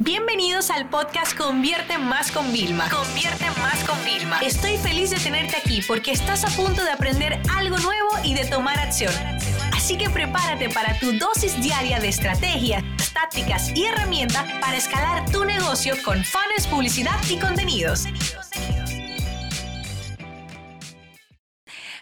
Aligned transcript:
Bienvenidos 0.00 0.70
al 0.70 0.90
podcast 0.90 1.38
Convierte 1.38 1.98
Más 1.98 2.32
con 2.32 2.52
Vilma. 2.52 2.88
Convierte 2.90 3.44
Más 3.60 3.84
con 3.84 3.96
Vilma. 4.04 4.40
Estoy 4.40 4.76
feliz 4.76 5.10
de 5.10 5.18
tenerte 5.18 5.56
aquí 5.56 5.82
porque 5.86 6.10
estás 6.10 6.44
a 6.44 6.48
punto 6.48 6.82
de 6.82 6.90
aprender 6.90 7.40
algo 7.54 7.78
nuevo 7.78 8.08
y 8.24 8.34
de 8.34 8.44
tomar 8.44 8.76
acción. 8.80 9.12
Así 9.72 9.96
que 9.96 10.10
prepárate 10.10 10.68
para 10.68 10.98
tu 10.98 11.12
dosis 11.12 11.62
diaria 11.62 12.00
de 12.00 12.08
estrategias, 12.08 12.82
tácticas 13.12 13.70
y 13.76 13.84
herramientas 13.84 14.44
para 14.60 14.76
escalar 14.76 15.30
tu 15.30 15.44
negocio 15.44 15.94
con 16.04 16.24
fans, 16.24 16.66
publicidad 16.68 17.16
y 17.30 17.38
contenidos. 17.38 18.06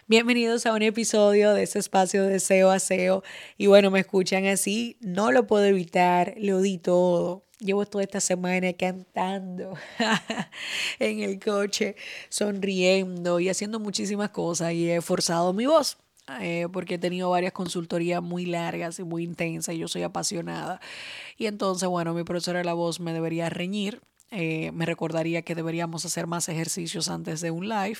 Bienvenidos 0.07 0.65
a 0.65 0.73
un 0.73 0.81
episodio 0.81 1.53
de 1.53 1.63
este 1.63 1.77
espacio 1.77 2.23
de 2.25 2.39
SEO 2.39 2.71
a 2.71 2.79
SEO. 2.79 3.23
Y 3.55 3.67
bueno, 3.67 3.91
me 3.91 3.99
escuchan 3.99 4.47
así, 4.47 4.97
no 4.99 5.31
lo 5.31 5.45
puedo 5.45 5.65
evitar, 5.65 6.33
lo 6.37 6.59
di 6.59 6.79
todo. 6.79 7.45
Llevo 7.63 7.85
toda 7.85 8.03
esta 8.03 8.19
semana 8.19 8.73
cantando 8.73 9.73
en 10.99 11.19
el 11.21 11.39
coche, 11.39 11.95
sonriendo 12.29 13.39
y 13.39 13.49
haciendo 13.49 13.79
muchísimas 13.79 14.29
cosas 14.29 14.73
y 14.73 14.91
he 14.91 15.01
forzado 15.01 15.53
mi 15.53 15.65
voz. 15.65 15.97
Eh, 16.39 16.67
porque 16.71 16.95
he 16.95 16.97
tenido 16.97 17.29
varias 17.29 17.51
consultorías 17.51 18.23
muy 18.23 18.45
largas 18.45 18.97
y 18.97 19.03
muy 19.03 19.23
intensas 19.23 19.75
y 19.75 19.79
yo 19.79 19.87
soy 19.89 20.03
apasionada. 20.03 20.79
Y 21.37 21.47
entonces, 21.47 21.89
bueno, 21.89 22.13
mi 22.13 22.23
profesora 22.23 22.59
de 22.59 22.65
la 22.65 22.73
voz 22.73 23.01
me 23.01 23.11
debería 23.11 23.49
reñir 23.49 24.01
eh, 24.35 24.71
me 24.71 24.87
recordaría 24.87 25.43
que 25.43 25.53
deberíamos 25.53 26.05
hacer 26.05 26.25
más 26.25 26.49
ejercicios 26.49 27.07
antes 27.07 27.39
de 27.39 27.51
un 27.51 27.69
live. 27.69 27.99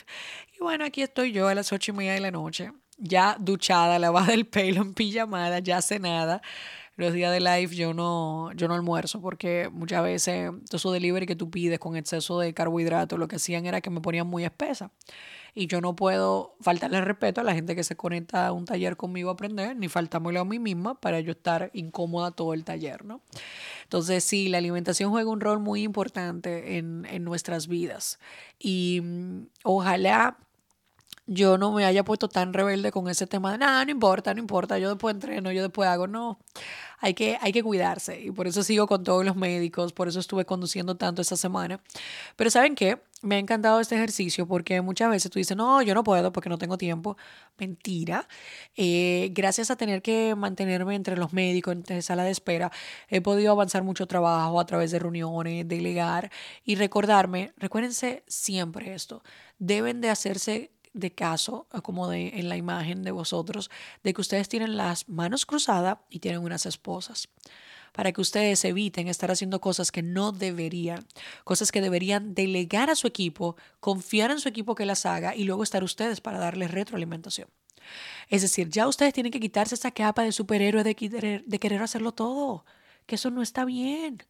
Y 0.58 0.64
bueno, 0.64 0.84
aquí 0.84 1.04
estoy 1.04 1.32
yo 1.32 1.48
a 1.48 1.54
las 1.54 1.72
ocho 1.72 1.92
y 1.92 1.96
media 1.96 2.14
de 2.14 2.22
la 2.22 2.32
noche, 2.32 2.72
ya 2.98 3.38
duchada, 3.40 4.00
lavada 4.00 4.34
el 4.34 4.48
pelo, 4.48 4.82
en 4.82 4.96
pijamada, 4.96 5.60
ya 5.60 5.80
cenada. 5.84 6.42
Los 6.96 7.14
días 7.14 7.32
de 7.32 7.40
live 7.40 7.76
yo 7.76 7.94
no, 7.94 8.52
yo 8.54 8.68
no 8.68 8.76
almuerzo 8.76 9.20
porque 9.20 9.70
muchas 9.72 10.04
veces 10.04 10.52
todo 10.70 10.78
eso 10.78 10.92
delivery 10.92 11.26
que 11.26 11.36
tú 11.36 11.50
pides 11.50 11.80
con 11.80 11.96
exceso 11.96 12.40
de 12.40 12.54
carbohidratos, 12.54 13.18
lo 13.18 13.28
que 13.28 13.38
hacían 13.38 13.66
era 13.66 13.82
que 13.82 13.90
me 13.90 14.02
ponían 14.02 14.28
muy 14.28 14.44
espesa 14.44 14.92
y 15.56 15.68
yo 15.68 15.82
no 15.82 15.96
puedo 15.96 16.56
faltarle 16.62 17.02
respeto 17.02 17.42
a 17.42 17.44
la 17.44 17.54
gente 17.54 17.76
que 17.76 17.84
se 17.84 17.96
conecta 17.96 18.48
a 18.48 18.52
un 18.52 18.66
taller 18.66 18.98
conmigo 18.98 19.30
a 19.30 19.34
aprender, 19.34 19.76
ni 19.76 19.88
faltármelo 19.88 20.40
a 20.40 20.46
mí 20.46 20.60
misma 20.60 21.00
para 21.00 21.20
yo 21.20 21.32
estar 21.32 21.70
incómoda 21.74 22.32
todo 22.32 22.54
el 22.54 22.64
taller, 22.64 23.06
¿no? 23.06 23.22
Entonces, 23.84 24.24
sí, 24.24 24.50
la 24.50 24.58
alimentación 24.58 25.12
juega 25.12 25.30
un 25.30 25.42
rol 25.42 25.60
muy 25.60 25.84
importante 25.84 26.78
en, 26.78 27.06
en 27.06 27.24
nuestras 27.24 27.68
vidas 27.68 28.20
y 28.58 29.02
mm, 29.04 29.48
ojalá 29.64 30.38
yo 31.26 31.58
no 31.58 31.72
me 31.72 31.86
haya 31.86 32.04
puesto 32.04 32.28
tan 32.28 32.54
rebelde 32.54 32.92
con 32.92 33.10
ese 33.10 33.28
tema 33.28 33.52
de 33.52 33.58
nada, 33.60 33.86
no 33.86 33.92
importa, 33.92 34.34
no 34.34 34.40
importa, 34.40 34.78
yo 34.80 34.90
después 34.90 35.14
entreno, 35.14 35.52
yo 35.52 35.62
después 35.62 35.88
hago, 35.88 36.08
no, 36.08 36.40
hay 37.00 37.14
que, 37.14 37.38
hay 37.42 37.52
que 37.52 37.64
cuidarse 37.64 38.22
y 38.22 38.32
por 38.32 38.48
eso 38.48 38.64
sigo 38.64 38.88
con 38.88 39.04
todos 39.04 39.26
los 39.26 39.36
médicos, 39.36 39.94
por 39.94 40.08
eso 40.08 40.20
estuve 40.20 40.46
conduciendo 40.46 40.96
tanto 40.96 41.22
esta 41.22 41.36
semana. 41.36 41.82
Pero 42.36 42.50
¿saben 42.50 42.76
qué? 42.76 43.02
Me 43.22 43.36
ha 43.36 43.40
encantado 43.40 43.80
este 43.80 43.96
ejercicio 43.96 44.48
porque 44.48 44.82
muchas 44.82 45.10
veces 45.10 45.30
tú 45.32 45.40
dices, 45.40 45.56
no, 45.56 45.82
yo 45.82 45.94
no 45.96 46.04
puedo 46.04 46.32
porque 46.32 46.50
no 46.50 46.58
tengo 46.58 46.78
tiempo. 46.78 47.18
Mentira. 47.58 48.28
Eh, 48.76 49.30
gracias 49.34 49.70
a 49.72 49.76
tener 49.76 50.02
que 50.02 50.36
mantenerme 50.36 50.96
entre 50.96 51.18
los 51.18 51.34
médicos, 51.34 51.74
entre 51.74 52.02
sala 52.02 52.24
de 52.24 52.32
espera, 52.32 52.72
he 53.10 53.22
podido 53.22 53.52
avanzar 53.52 53.84
mucho 53.84 54.08
trabajo 54.08 54.60
a 54.60 54.66
través 54.66 54.92
de 54.92 55.00
reuniones, 55.00 55.68
delegar 55.68 56.32
y 56.64 56.76
recordarme, 56.76 57.54
recuérdense 57.58 58.24
siempre 58.28 58.94
esto, 58.94 59.24
deben 59.60 60.02
de 60.02 60.10
hacerse 60.10 60.72
de 60.94 61.12
caso, 61.12 61.68
como 61.84 62.08
de, 62.08 62.40
en 62.40 62.50
la 62.50 62.58
imagen 62.58 63.04
de 63.04 63.12
vosotros, 63.12 63.70
de 64.04 64.14
que 64.14 64.22
ustedes 64.22 64.50
tienen 64.50 64.78
las 64.78 65.10
manos 65.10 65.46
cruzadas 65.46 65.98
y 66.10 66.20
tienen 66.20 66.42
unas 66.42 66.66
esposas 66.66 67.30
para 67.94 68.12
que 68.12 68.22
ustedes 68.22 68.66
eviten 68.66 69.08
estar 69.08 69.32
haciendo 69.32 69.62
cosas 69.62 69.92
que 69.92 70.02
no 70.02 70.32
deberían, 70.32 71.06
cosas 71.44 71.72
que 71.72 71.80
deberían 71.80 72.34
delegar 72.34 72.90
a 72.90 72.96
su 72.96 73.08
equipo, 73.08 73.56
confiar 73.80 74.32
en 74.32 74.40
su 74.40 74.50
equipo 74.50 74.76
que 74.76 74.86
las 74.86 75.06
haga 75.06 75.36
y 75.36 75.44
luego 75.44 75.64
estar 75.64 75.84
ustedes 75.84 76.20
para 76.20 76.40
darles 76.40 76.72
retroalimentación. 76.72 77.48
Es 78.30 78.42
decir, 78.42 78.70
ya 78.70 78.88
ustedes 78.88 79.14
tienen 79.14 79.32
que 79.32 79.40
quitarse 79.40 79.76
esa 79.76 79.92
capa 79.92 80.24
de 80.24 80.32
superhéroe 80.32 80.84
de 80.84 80.96
querer, 80.96 81.46
de 81.46 81.60
querer 81.60 81.84
hacerlo 81.84 82.14
todo, 82.14 82.66
que 83.06 83.16
eso 83.16 83.30
no 83.30 83.42
está 83.42 83.64
bien. 83.64 84.24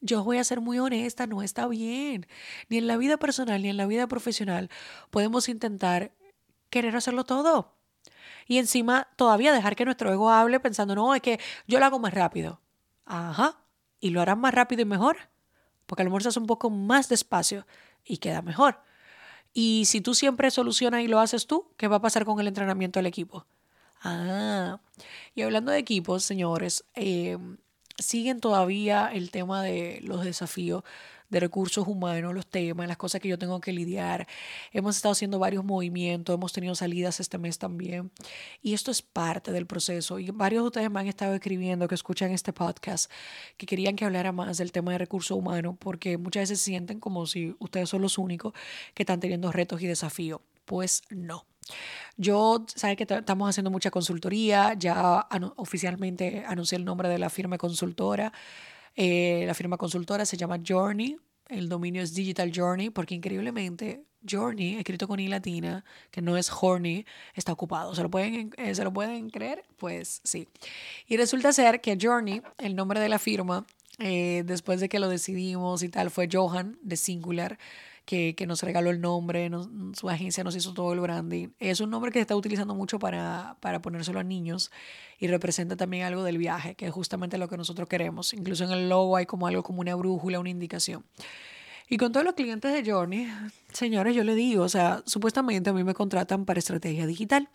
Yo 0.00 0.22
voy 0.24 0.38
a 0.38 0.44
ser 0.44 0.60
muy 0.60 0.78
honesta, 0.78 1.26
no 1.26 1.42
está 1.42 1.66
bien. 1.66 2.26
Ni 2.68 2.78
en 2.78 2.86
la 2.86 2.96
vida 2.96 3.16
personal 3.16 3.62
ni 3.62 3.68
en 3.68 3.76
la 3.76 3.86
vida 3.86 4.06
profesional 4.06 4.70
podemos 5.10 5.48
intentar 5.48 6.12
querer 6.70 6.94
hacerlo 6.96 7.24
todo. 7.24 7.72
Y 8.46 8.58
encima 8.58 9.08
todavía 9.16 9.52
dejar 9.52 9.76
que 9.76 9.84
nuestro 9.84 10.12
ego 10.12 10.30
hable 10.30 10.60
pensando, 10.60 10.94
no, 10.94 11.14
es 11.14 11.22
que 11.22 11.40
yo 11.66 11.78
lo 11.78 11.86
hago 11.86 11.98
más 11.98 12.14
rápido. 12.14 12.60
Ajá. 13.04 13.58
¿Y 14.00 14.10
lo 14.10 14.20
harás 14.20 14.38
más 14.38 14.54
rápido 14.54 14.82
y 14.82 14.84
mejor? 14.84 15.16
Porque 15.86 16.02
a 16.02 16.04
lo 16.04 16.10
mejor 16.10 16.22
se 16.22 16.28
hace 16.28 16.38
un 16.38 16.46
poco 16.46 16.70
más 16.70 17.08
despacio 17.08 17.66
y 18.04 18.18
queda 18.18 18.42
mejor. 18.42 18.80
Y 19.52 19.84
si 19.86 20.00
tú 20.00 20.14
siempre 20.14 20.50
solucionas 20.50 21.02
y 21.02 21.08
lo 21.08 21.18
haces 21.18 21.46
tú, 21.46 21.72
¿qué 21.76 21.88
va 21.88 21.96
a 21.96 22.02
pasar 22.02 22.24
con 22.24 22.38
el 22.40 22.48
entrenamiento 22.48 22.98
del 22.98 23.06
equipo? 23.06 23.46
Ah, 24.02 24.80
y 25.34 25.42
hablando 25.42 25.72
de 25.72 25.78
equipos, 25.78 26.22
señores, 26.22 26.84
eh, 26.94 27.38
siguen 27.98 28.40
todavía 28.40 29.10
el 29.12 29.30
tema 29.30 29.62
de 29.62 30.00
los 30.02 30.24
desafíos 30.24 30.84
de 31.28 31.40
recursos 31.40 31.86
humanos, 31.86 32.34
los 32.34 32.46
temas, 32.46 32.86
las 32.86 32.96
cosas 32.96 33.20
que 33.20 33.28
yo 33.28 33.38
tengo 33.38 33.60
que 33.60 33.72
lidiar. 33.72 34.26
Hemos 34.72 34.96
estado 34.96 35.12
haciendo 35.12 35.38
varios 35.38 35.64
movimientos, 35.64 36.34
hemos 36.34 36.52
tenido 36.52 36.74
salidas 36.74 37.20
este 37.20 37.38
mes 37.38 37.58
también. 37.58 38.10
Y 38.62 38.74
esto 38.74 38.90
es 38.90 39.02
parte 39.02 39.52
del 39.52 39.66
proceso. 39.66 40.18
Y 40.18 40.30
varios 40.30 40.62
de 40.62 40.66
ustedes 40.68 40.90
me 40.90 41.00
han 41.00 41.08
estado 41.08 41.34
escribiendo 41.34 41.88
que 41.88 41.94
escuchan 41.94 42.30
este 42.30 42.52
podcast, 42.52 43.10
que 43.56 43.66
querían 43.66 43.96
que 43.96 44.04
hablara 44.04 44.32
más 44.32 44.58
del 44.58 44.72
tema 44.72 44.92
de 44.92 44.98
recursos 44.98 45.36
humanos, 45.36 45.76
porque 45.78 46.18
muchas 46.18 46.42
veces 46.42 46.60
sienten 46.60 47.00
como 47.00 47.26
si 47.26 47.56
ustedes 47.58 47.88
son 47.88 48.02
los 48.02 48.18
únicos 48.18 48.52
que 48.94 49.02
están 49.02 49.20
teniendo 49.20 49.50
retos 49.52 49.82
y 49.82 49.86
desafíos. 49.86 50.40
Pues 50.64 51.02
no. 51.10 51.44
Yo, 52.16 52.64
sabe 52.74 52.96
que 52.96 53.06
estamos 53.08 53.48
haciendo 53.48 53.70
mucha 53.70 53.90
consultoría, 53.90 54.74
ya 54.74 55.26
oficialmente 55.56 56.44
anuncié 56.46 56.78
el 56.78 56.84
nombre 56.84 57.08
de 57.08 57.18
la 57.18 57.30
firma 57.30 57.58
consultora. 57.58 58.32
Eh, 58.94 59.44
la 59.46 59.54
firma 59.54 59.76
consultora 59.76 60.24
se 60.24 60.36
llama 60.36 60.58
Journey, 60.66 61.16
el 61.48 61.68
dominio 61.68 62.02
es 62.02 62.14
Digital 62.14 62.50
Journey, 62.54 62.90
porque 62.90 63.14
increíblemente 63.14 64.04
Journey, 64.28 64.76
escrito 64.76 65.06
con 65.06 65.20
I 65.20 65.28
latina, 65.28 65.84
que 66.10 66.20
no 66.20 66.36
es 66.36 66.50
Horny, 66.50 67.04
está 67.34 67.52
ocupado. 67.52 67.94
¿Se 67.94 68.02
lo, 68.02 68.10
pueden, 68.10 68.52
eh, 68.56 68.74
¿Se 68.74 68.82
lo 68.82 68.92
pueden 68.92 69.30
creer? 69.30 69.64
Pues 69.76 70.20
sí. 70.24 70.48
Y 71.06 71.16
resulta 71.16 71.52
ser 71.52 71.80
que 71.80 71.96
Journey, 72.00 72.42
el 72.58 72.74
nombre 72.74 73.00
de 73.00 73.08
la 73.08 73.18
firma, 73.18 73.66
eh, 73.98 74.42
después 74.44 74.80
de 74.80 74.88
que 74.88 74.98
lo 74.98 75.08
decidimos 75.08 75.82
y 75.82 75.88
tal, 75.88 76.10
fue 76.10 76.28
Johan 76.30 76.78
de 76.82 76.96
Singular 76.96 77.58
que, 78.06 78.34
que 78.36 78.46
nos 78.46 78.62
regaló 78.62 78.90
el 78.90 79.00
nombre, 79.00 79.50
su 79.92 80.08
agencia 80.08 80.44
nos 80.44 80.56
hizo 80.56 80.72
todo 80.72 80.92
el 80.94 81.00
branding. 81.00 81.48
Es 81.58 81.80
un 81.80 81.90
nombre 81.90 82.12
que 82.12 82.20
se 82.20 82.22
está 82.22 82.36
utilizando 82.36 82.74
mucho 82.74 82.98
para, 82.98 83.56
para 83.60 83.82
ponérselo 83.82 84.20
a 84.20 84.22
niños 84.22 84.70
y 85.18 85.26
representa 85.26 85.76
también 85.76 86.04
algo 86.04 86.22
del 86.22 86.38
viaje, 86.38 86.76
que 86.76 86.86
es 86.86 86.92
justamente 86.92 87.36
lo 87.36 87.48
que 87.48 87.56
nosotros 87.56 87.88
queremos. 87.88 88.32
Incluso 88.32 88.64
en 88.64 88.70
el 88.70 88.88
logo 88.88 89.16
hay 89.16 89.26
como 89.26 89.48
algo 89.48 89.62
como 89.62 89.80
una 89.80 89.94
brújula, 89.96 90.38
una 90.38 90.50
indicación. 90.50 91.04
Y 91.88 91.98
con 91.98 92.12
todos 92.12 92.24
los 92.24 92.34
clientes 92.34 92.72
de 92.72 92.90
Journey, 92.90 93.28
señores, 93.72 94.14
yo 94.14 94.24
le 94.24 94.34
digo, 94.34 94.64
o 94.64 94.68
sea, 94.68 95.02
supuestamente 95.04 95.70
a 95.70 95.72
mí 95.72 95.84
me 95.84 95.94
contratan 95.94 96.44
para 96.44 96.58
estrategia 96.58 97.06
digital. 97.06 97.48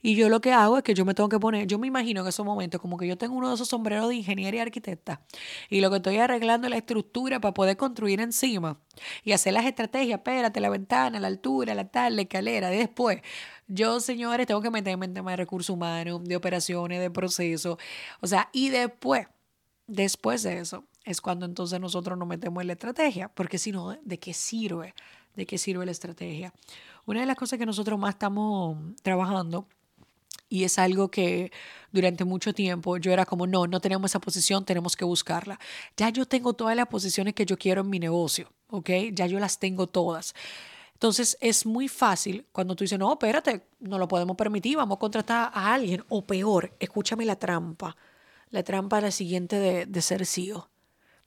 Y 0.00 0.14
yo 0.14 0.28
lo 0.28 0.40
que 0.40 0.52
hago 0.52 0.78
es 0.78 0.84
que 0.84 0.94
yo 0.94 1.04
me 1.04 1.14
tengo 1.14 1.28
que 1.28 1.40
poner, 1.40 1.66
yo 1.66 1.78
me 1.78 1.88
imagino 1.88 2.20
en 2.20 2.28
esos 2.28 2.46
momentos 2.46 2.80
como 2.80 2.96
que 2.96 3.06
yo 3.06 3.18
tengo 3.18 3.34
uno 3.34 3.48
de 3.48 3.54
esos 3.56 3.68
sombreros 3.68 4.08
de 4.08 4.14
ingeniera 4.14 4.56
y 4.56 4.60
arquitecta 4.60 5.20
y 5.68 5.80
lo 5.80 5.90
que 5.90 5.96
estoy 5.96 6.18
arreglando 6.18 6.66
es 6.66 6.70
la 6.70 6.76
estructura 6.76 7.40
para 7.40 7.52
poder 7.52 7.76
construir 7.76 8.20
encima 8.20 8.78
y 9.24 9.32
hacer 9.32 9.52
las 9.52 9.64
estrategias, 9.64 10.18
espérate, 10.18 10.60
la 10.60 10.70
ventana, 10.70 11.18
la 11.18 11.26
altura, 11.26 11.74
la 11.74 11.88
tal, 11.88 12.16
la 12.16 12.22
escalera, 12.22 12.70
después. 12.70 13.22
Yo, 13.66 14.00
señores, 14.00 14.46
tengo 14.46 14.62
que 14.62 14.70
meterme 14.70 15.06
en 15.06 15.14
temas 15.14 15.32
de 15.32 15.36
recursos 15.36 15.70
humanos, 15.70 16.24
de 16.24 16.36
operaciones, 16.36 17.00
de 17.00 17.10
procesos, 17.10 17.76
o 18.20 18.26
sea, 18.26 18.48
y 18.52 18.70
después, 18.70 19.26
después 19.86 20.42
de 20.42 20.60
eso, 20.60 20.84
es 21.04 21.20
cuando 21.20 21.46
entonces 21.46 21.80
nosotros 21.80 22.18
nos 22.18 22.28
metemos 22.28 22.60
en 22.60 22.68
la 22.68 22.72
estrategia, 22.74 23.28
porque 23.28 23.58
si 23.58 23.72
no, 23.72 23.96
¿de 24.02 24.18
qué 24.18 24.34
sirve? 24.34 24.94
¿De 25.34 25.46
qué 25.46 25.58
sirve 25.58 25.84
la 25.86 25.92
estrategia? 25.92 26.52
Una 27.06 27.20
de 27.20 27.26
las 27.26 27.36
cosas 27.36 27.58
que 27.58 27.66
nosotros 27.66 27.98
más 27.98 28.14
estamos 28.14 28.76
trabajando 29.02 29.66
y 30.48 30.64
es 30.64 30.78
algo 30.78 31.10
que 31.10 31.52
durante 31.92 32.24
mucho 32.24 32.52
tiempo 32.52 32.96
yo 32.96 33.12
era 33.12 33.24
como, 33.26 33.46
no, 33.46 33.66
no 33.66 33.80
tenemos 33.80 34.10
esa 34.10 34.20
posición, 34.20 34.64
tenemos 34.64 34.96
que 34.96 35.04
buscarla. 35.04 35.58
Ya 35.96 36.10
yo 36.10 36.26
tengo 36.26 36.52
todas 36.54 36.76
las 36.76 36.86
posiciones 36.86 37.34
que 37.34 37.46
yo 37.46 37.58
quiero 37.58 37.82
en 37.82 37.90
mi 37.90 37.98
negocio, 37.98 38.52
¿ok? 38.68 38.90
Ya 39.12 39.26
yo 39.26 39.38
las 39.38 39.58
tengo 39.58 39.86
todas. 39.86 40.34
Entonces 40.94 41.38
es 41.40 41.64
muy 41.64 41.86
fácil 41.88 42.46
cuando 42.50 42.74
tú 42.74 42.84
dices, 42.84 42.98
no, 42.98 43.12
espérate, 43.12 43.62
no 43.80 43.98
lo 43.98 44.08
podemos 44.08 44.36
permitir, 44.36 44.76
vamos 44.76 44.96
a 44.96 44.98
contratar 44.98 45.50
a 45.54 45.72
alguien. 45.72 46.04
O 46.08 46.26
peor, 46.26 46.74
escúchame 46.80 47.24
la 47.24 47.36
trampa. 47.36 47.96
La 48.50 48.62
trampa 48.62 49.00
la 49.00 49.10
siguiente 49.10 49.60
de, 49.60 49.86
de 49.86 50.02
ser 50.02 50.26
CEO. 50.26 50.68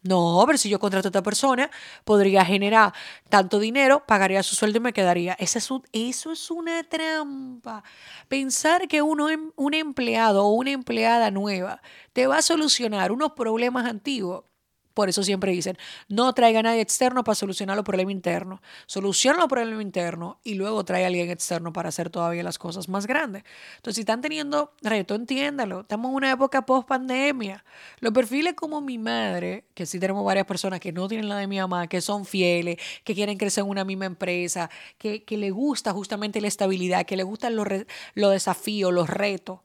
No, 0.03 0.43
pero 0.47 0.57
si 0.57 0.67
yo 0.67 0.79
contrato 0.79 1.07
a 1.07 1.09
esta 1.09 1.21
persona, 1.21 1.69
podría 2.05 2.43
generar 2.43 2.91
tanto 3.29 3.59
dinero, 3.59 4.03
pagaría 4.07 4.41
su 4.41 4.55
sueldo 4.55 4.77
y 4.79 4.81
me 4.81 4.93
quedaría. 4.93 5.33
Eso 5.39 5.59
es, 5.59 5.69
eso 5.93 6.31
es 6.31 6.49
una 6.49 6.83
trampa. 6.83 7.83
Pensar 8.27 8.87
que 8.87 9.03
uno, 9.03 9.29
em, 9.29 9.51
un 9.55 9.73
empleado 9.75 10.45
o 10.45 10.53
una 10.53 10.71
empleada 10.71 11.29
nueva 11.29 11.81
te 12.13 12.25
va 12.25 12.37
a 12.37 12.41
solucionar 12.41 13.11
unos 13.11 13.33
problemas 13.33 13.85
antiguos, 13.85 14.45
Por 14.93 15.09
eso 15.09 15.23
siempre 15.23 15.51
dicen, 15.51 15.77
no 16.07 16.33
traiga 16.33 16.59
a 16.59 16.63
nadie 16.63 16.81
externo 16.81 17.23
para 17.23 17.35
solucionar 17.35 17.75
los 17.75 17.85
problemas 17.85 18.11
internos. 18.11 18.59
Soluciona 18.85 19.39
los 19.39 19.47
problemas 19.47 19.81
internos 19.81 20.37
y 20.43 20.55
luego 20.55 20.83
trae 20.83 21.03
a 21.03 21.07
alguien 21.07 21.29
externo 21.29 21.71
para 21.73 21.89
hacer 21.89 22.09
todavía 22.09 22.43
las 22.43 22.57
cosas 22.57 22.89
más 22.89 23.07
grandes. 23.07 23.43
Entonces, 23.77 23.95
si 23.95 24.01
están 24.01 24.21
teniendo 24.21 24.73
reto, 24.81 25.15
entiéndalo. 25.15 25.81
Estamos 25.81 26.09
en 26.09 26.15
una 26.15 26.31
época 26.31 26.65
post 26.65 26.87
pandemia. 26.87 27.63
Los 27.99 28.13
perfiles 28.13 28.53
como 28.53 28.81
mi 28.81 28.97
madre, 28.97 29.65
que 29.73 29.85
sí 29.85 29.99
tenemos 29.99 30.25
varias 30.25 30.45
personas 30.45 30.79
que 30.79 30.91
no 30.91 31.07
tienen 31.07 31.29
la 31.29 31.37
de 31.37 31.47
mi 31.47 31.59
mamá, 31.59 31.87
que 31.87 32.01
son 32.01 32.25
fieles, 32.25 32.77
que 33.03 33.15
quieren 33.15 33.37
crecer 33.37 33.63
en 33.63 33.69
una 33.69 33.85
misma 33.85 34.05
empresa, 34.05 34.69
que, 34.97 35.23
que 35.23 35.37
le 35.37 35.51
gusta 35.51 35.93
justamente 35.93 36.41
la 36.41 36.47
estabilidad, 36.47 37.05
que 37.05 37.15
le 37.17 37.23
gustan 37.23 37.55
los, 37.55 37.67
los 38.13 38.31
desafíos, 38.31 38.93
los 38.93 39.09
retos. 39.09 39.59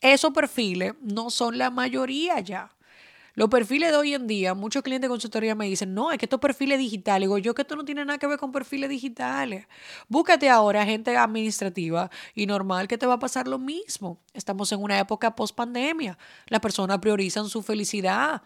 Esos 0.00 0.32
perfiles 0.32 0.94
no 1.00 1.30
son 1.30 1.56
la 1.56 1.70
mayoría 1.70 2.38
ya. 2.40 2.73
Los 3.34 3.48
perfiles 3.48 3.90
de 3.90 3.96
hoy 3.96 4.14
en 4.14 4.28
día, 4.28 4.54
muchos 4.54 4.82
clientes 4.84 5.08
de 5.08 5.12
consultoría 5.12 5.56
me 5.56 5.66
dicen, 5.66 5.92
no, 5.92 6.12
es 6.12 6.18
que 6.18 6.26
estos 6.26 6.38
perfiles 6.38 6.78
digitales. 6.78 7.26
Digo, 7.26 7.38
yo 7.38 7.52
que 7.52 7.62
esto 7.62 7.74
no 7.74 7.84
tiene 7.84 8.04
nada 8.04 8.16
que 8.18 8.28
ver 8.28 8.38
con 8.38 8.52
perfiles 8.52 8.88
digitales. 8.88 9.66
Búscate 10.08 10.48
ahora 10.48 10.84
gente 10.84 11.16
administrativa 11.16 12.10
y 12.34 12.46
normal 12.46 12.86
que 12.86 12.96
te 12.96 13.06
va 13.06 13.14
a 13.14 13.18
pasar 13.18 13.48
lo 13.48 13.58
mismo. 13.58 14.20
Estamos 14.32 14.70
en 14.70 14.80
una 14.80 15.00
época 15.00 15.34
post 15.34 15.56
pandemia. 15.56 16.16
Las 16.46 16.60
personas 16.60 17.00
priorizan 17.00 17.48
su 17.48 17.60
felicidad. 17.62 18.42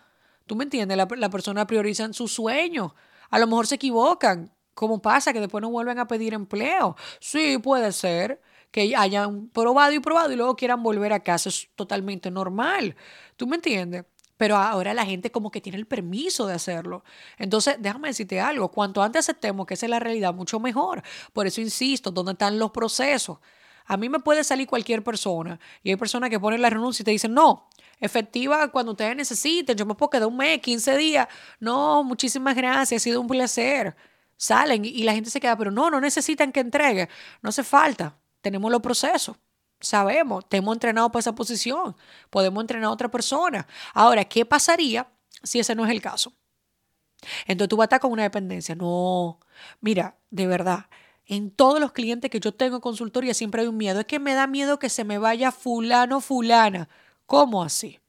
¿Tú 0.47 0.57
me 0.57 0.65
entiendes? 0.65 0.97
La, 0.97 1.07
la 1.17 1.29
persona 1.29 1.67
priorizan 1.67 2.15
su 2.15 2.27
sueño. 2.27 2.95
A 3.29 3.39
lo 3.39 3.47
mejor 3.47 3.67
se 3.67 3.75
equivocan. 3.75 4.51
¿Cómo 4.73 5.03
pasa? 5.03 5.35
Que 5.35 5.41
después 5.41 5.61
no 5.61 5.71
vuelven 5.71 5.99
a 5.99 6.07
pedir 6.07 6.33
empleo. 6.33 6.97
Sí, 7.21 7.59
puede 7.59 7.93
ser 7.93 8.41
que 8.71 8.95
hayan 8.97 9.49
probado 9.49 9.93
y 9.93 10.01
probado 10.01 10.33
y 10.33 10.37
luego 10.37 10.57
quieran 10.57 10.83
volver 10.83 11.13
a 11.13 11.21
casa. 11.21 11.51
Es 11.51 11.69
totalmente 11.75 12.31
normal. 12.31 12.97
¿Tú 13.37 13.47
me 13.47 13.57
entiendes? 13.57 14.05
Pero 14.39 14.57
ahora 14.57 14.95
la 14.95 15.05
gente 15.05 15.31
como 15.31 15.51
que 15.51 15.61
tiene 15.61 15.77
el 15.77 15.87
permiso 15.87 16.47
de 16.47 16.55
hacerlo. 16.55 17.05
Entonces, 17.37 17.77
déjame 17.81 18.09
decirte 18.09 18.41
algo, 18.41 18.71
cuanto 18.71 19.03
antes 19.03 19.27
aceptemos 19.27 19.67
que 19.67 19.75
esa 19.75 19.85
es 19.85 19.91
la 19.91 19.99
realidad, 19.99 20.33
mucho 20.33 20.61
mejor. 20.61 21.03
Por 21.35 21.47
eso 21.47 21.61
insisto, 21.61 22.11
¿dónde 22.11 22.33
están 22.33 22.59
los 22.59 22.71
procesos? 22.71 23.39
A 23.85 23.97
mí 23.97 24.09
me 24.09 24.21
puede 24.21 24.45
salir 24.45 24.69
cualquier 24.69 25.03
persona 25.03 25.59
y 25.83 25.91
hay 25.91 25.97
personas 25.97 26.31
que 26.31 26.39
ponen 26.39 26.63
la 26.63 26.71
renuncia 26.71 27.03
y 27.03 27.05
te 27.05 27.11
dicen, 27.11 27.35
no, 27.35 27.69
efectiva 28.01 28.71
cuando 28.71 28.93
ustedes 28.93 29.17
necesiten, 29.17 29.77
yo 29.77 29.87
me 29.87 29.95
puedo 29.95 30.11
quedar 30.11 30.29
un 30.29 30.37
mes, 30.37 30.61
15 30.61 30.97
días. 30.97 31.27
No, 31.59 32.05
muchísimas 32.05 32.55
gracias, 32.55 33.03
ha 33.03 33.05
sido 33.05 33.21
un 33.21 33.27
placer. 33.27 33.97
Salen 34.37 34.85
y 34.85 35.03
la 35.03 35.15
gente 35.15 35.31
se 35.31 35.41
queda, 35.41 35.57
pero 35.57 35.73
no, 35.73 35.91
no 35.91 36.01
necesitan 36.01 36.53
que 36.53 36.61
entregue, 36.61 37.09
no 37.43 37.49
hace 37.49 37.65
falta, 37.65 38.17
tenemos 38.41 38.71
los 38.71 38.81
procesos. 38.81 39.37
Sabemos, 39.81 40.49
te 40.49 40.57
hemos 40.57 40.75
entrenado 40.75 41.11
para 41.11 41.21
esa 41.21 41.35
posición, 41.35 41.97
podemos 42.31 42.63
entrenar 42.63 42.87
a 42.87 42.93
otra 42.93 43.11
persona. 43.11 43.67
Ahora, 43.95 44.25
¿qué 44.25 44.45
pasaría 44.45 45.09
si 45.43 45.61
ese 45.61 45.75
no 45.75 45.85
es 45.85 45.91
el 45.91 46.03
caso? 46.03 46.33
Entonces 47.47 47.69
tú 47.69 47.77
vas 47.77 47.85
a 47.85 47.87
estar 47.87 48.01
con 48.01 48.13
una 48.13 48.23
dependencia. 48.25 48.75
No, 48.75 49.39
mira, 49.81 50.17
de 50.31 50.47
verdad, 50.47 50.87
en 51.27 51.51
todos 51.51 51.81
los 51.81 51.93
clientes 51.93 52.31
que 52.31 52.41
yo 52.41 52.53
tengo 52.53 52.77
en 52.77 52.81
consultoría 52.81 53.35
siempre 53.35 53.63
hay 53.63 53.69
un 53.69 53.77
miedo. 53.77 54.01
Es 54.01 54.07
que 54.07 54.19
me 54.19 54.35
da 54.35 54.47
miedo 54.47 54.79
que 54.79 54.89
se 54.89 55.05
me 55.05 55.19
vaya 55.19 55.53
fulano, 55.53 56.21
fulana. 56.21 56.89
¿Cómo 57.27 57.63
así? 57.63 58.01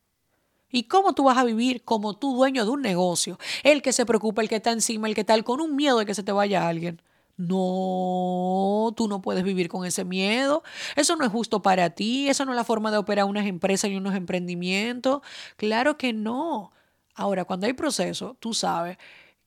¿Y 0.72 0.84
cómo 0.84 1.14
tú 1.14 1.24
vas 1.26 1.38
a 1.38 1.44
vivir 1.44 1.84
como 1.84 2.18
tú 2.18 2.36
dueño 2.36 2.64
de 2.64 2.72
un 2.72 2.82
negocio? 2.82 3.40
El 3.64 3.82
que 3.82 3.94
se 3.94 4.06
preocupa, 4.06 4.42
el 4.42 4.50
que 4.50 4.58
está 4.58 4.72
encima, 4.72 5.08
el 5.08 5.16
que 5.16 5.24
tal, 5.24 5.44
con 5.44 5.62
un 5.62 5.76
miedo 5.76 5.98
de 6.00 6.06
que 6.06 6.14
se 6.16 6.24
te 6.24 6.32
vaya 6.32 6.68
alguien. 6.68 7.02
No, 7.40 8.94
tú 8.98 9.08
no 9.08 9.22
puedes 9.22 9.46
vivir 9.46 9.70
con 9.70 9.86
ese 9.86 10.04
miedo. 10.04 10.62
Eso 10.98 11.16
no 11.16 11.24
es 11.24 11.32
justo 11.32 11.62
para 11.62 11.92
ti. 11.92 12.28
Eso 12.28 12.44
no 12.44 12.52
es 12.52 12.58
la 12.58 12.66
forma 12.66 12.92
de 12.92 12.98
operar 12.98 13.24
unas 13.24 13.48
empresas 13.48 13.90
y 13.90 13.96
unos 13.96 14.14
emprendimientos. 14.14 15.22
Claro 15.56 15.98
que 15.98 16.12
no. 16.12 16.74
Ahora, 17.16 17.46
cuando 17.46 17.66
hay 17.66 17.72
proceso, 17.72 18.36
tú 18.42 18.54
sabes 18.54 18.98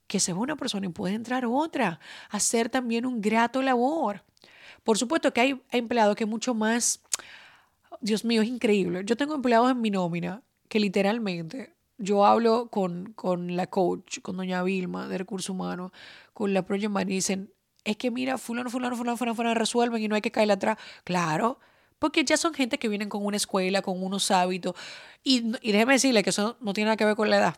que 0.06 0.20
se 0.20 0.32
va 0.32 0.38
una 0.40 0.56
persona 0.56 0.86
y 0.86 0.88
puede 0.88 1.14
entrar 1.14 1.44
otra, 1.44 2.00
hacer 2.30 2.70
también 2.70 3.04
un 3.04 3.20
grato 3.20 3.60
labor. 3.60 4.24
Por 4.84 4.96
supuesto 4.96 5.34
que 5.34 5.42
hay 5.42 5.62
empleados 5.70 6.16
que 6.16 6.24
mucho 6.24 6.54
más, 6.54 7.02
Dios 8.00 8.24
mío, 8.24 8.40
es 8.40 8.48
increíble. 8.48 9.02
Yo 9.04 9.18
tengo 9.18 9.34
empleados 9.34 9.70
en 9.70 9.82
mi 9.82 9.90
nómina 9.90 10.40
que 10.68 10.80
literalmente 10.80 11.74
yo 11.98 12.24
hablo 12.24 12.68
con, 12.70 13.12
con 13.12 13.54
la 13.54 13.66
coach, 13.66 14.20
con 14.22 14.38
doña 14.38 14.62
Vilma 14.62 15.08
de 15.08 15.18
Recursos 15.18 15.50
Humanos, 15.50 15.92
con 16.32 16.54
la 16.54 16.64
Project 16.64 16.90
y 17.02 17.04
dicen, 17.04 17.52
es 17.84 17.96
que 17.96 18.10
mira, 18.10 18.38
fulano, 18.38 18.70
fulano, 18.70 18.96
fulano, 18.96 19.16
fulano, 19.16 19.34
fulano 19.34 19.54
resuelven 19.54 20.02
y 20.02 20.08
no 20.08 20.14
hay 20.14 20.20
que 20.22 20.30
caerle 20.30 20.54
atrás. 20.54 20.78
Claro, 21.04 21.58
porque 21.98 22.24
ya 22.24 22.36
son 22.36 22.54
gente 22.54 22.78
que 22.78 22.88
vienen 22.88 23.08
con 23.08 23.24
una 23.24 23.36
escuela, 23.36 23.82
con 23.82 24.02
unos 24.02 24.30
hábitos. 24.30 24.74
Y, 25.22 25.52
y 25.60 25.72
déjeme 25.72 25.94
decirle 25.94 26.22
que 26.22 26.30
eso 26.30 26.56
no 26.60 26.72
tiene 26.72 26.86
nada 26.86 26.96
que 26.96 27.04
ver 27.04 27.16
con 27.16 27.30
la 27.30 27.36
edad. 27.36 27.56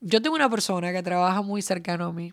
Yo 0.00 0.20
tengo 0.20 0.36
una 0.36 0.50
persona 0.50 0.92
que 0.92 1.02
trabaja 1.02 1.42
muy 1.42 1.62
cercano 1.62 2.06
a 2.06 2.12
mí, 2.12 2.32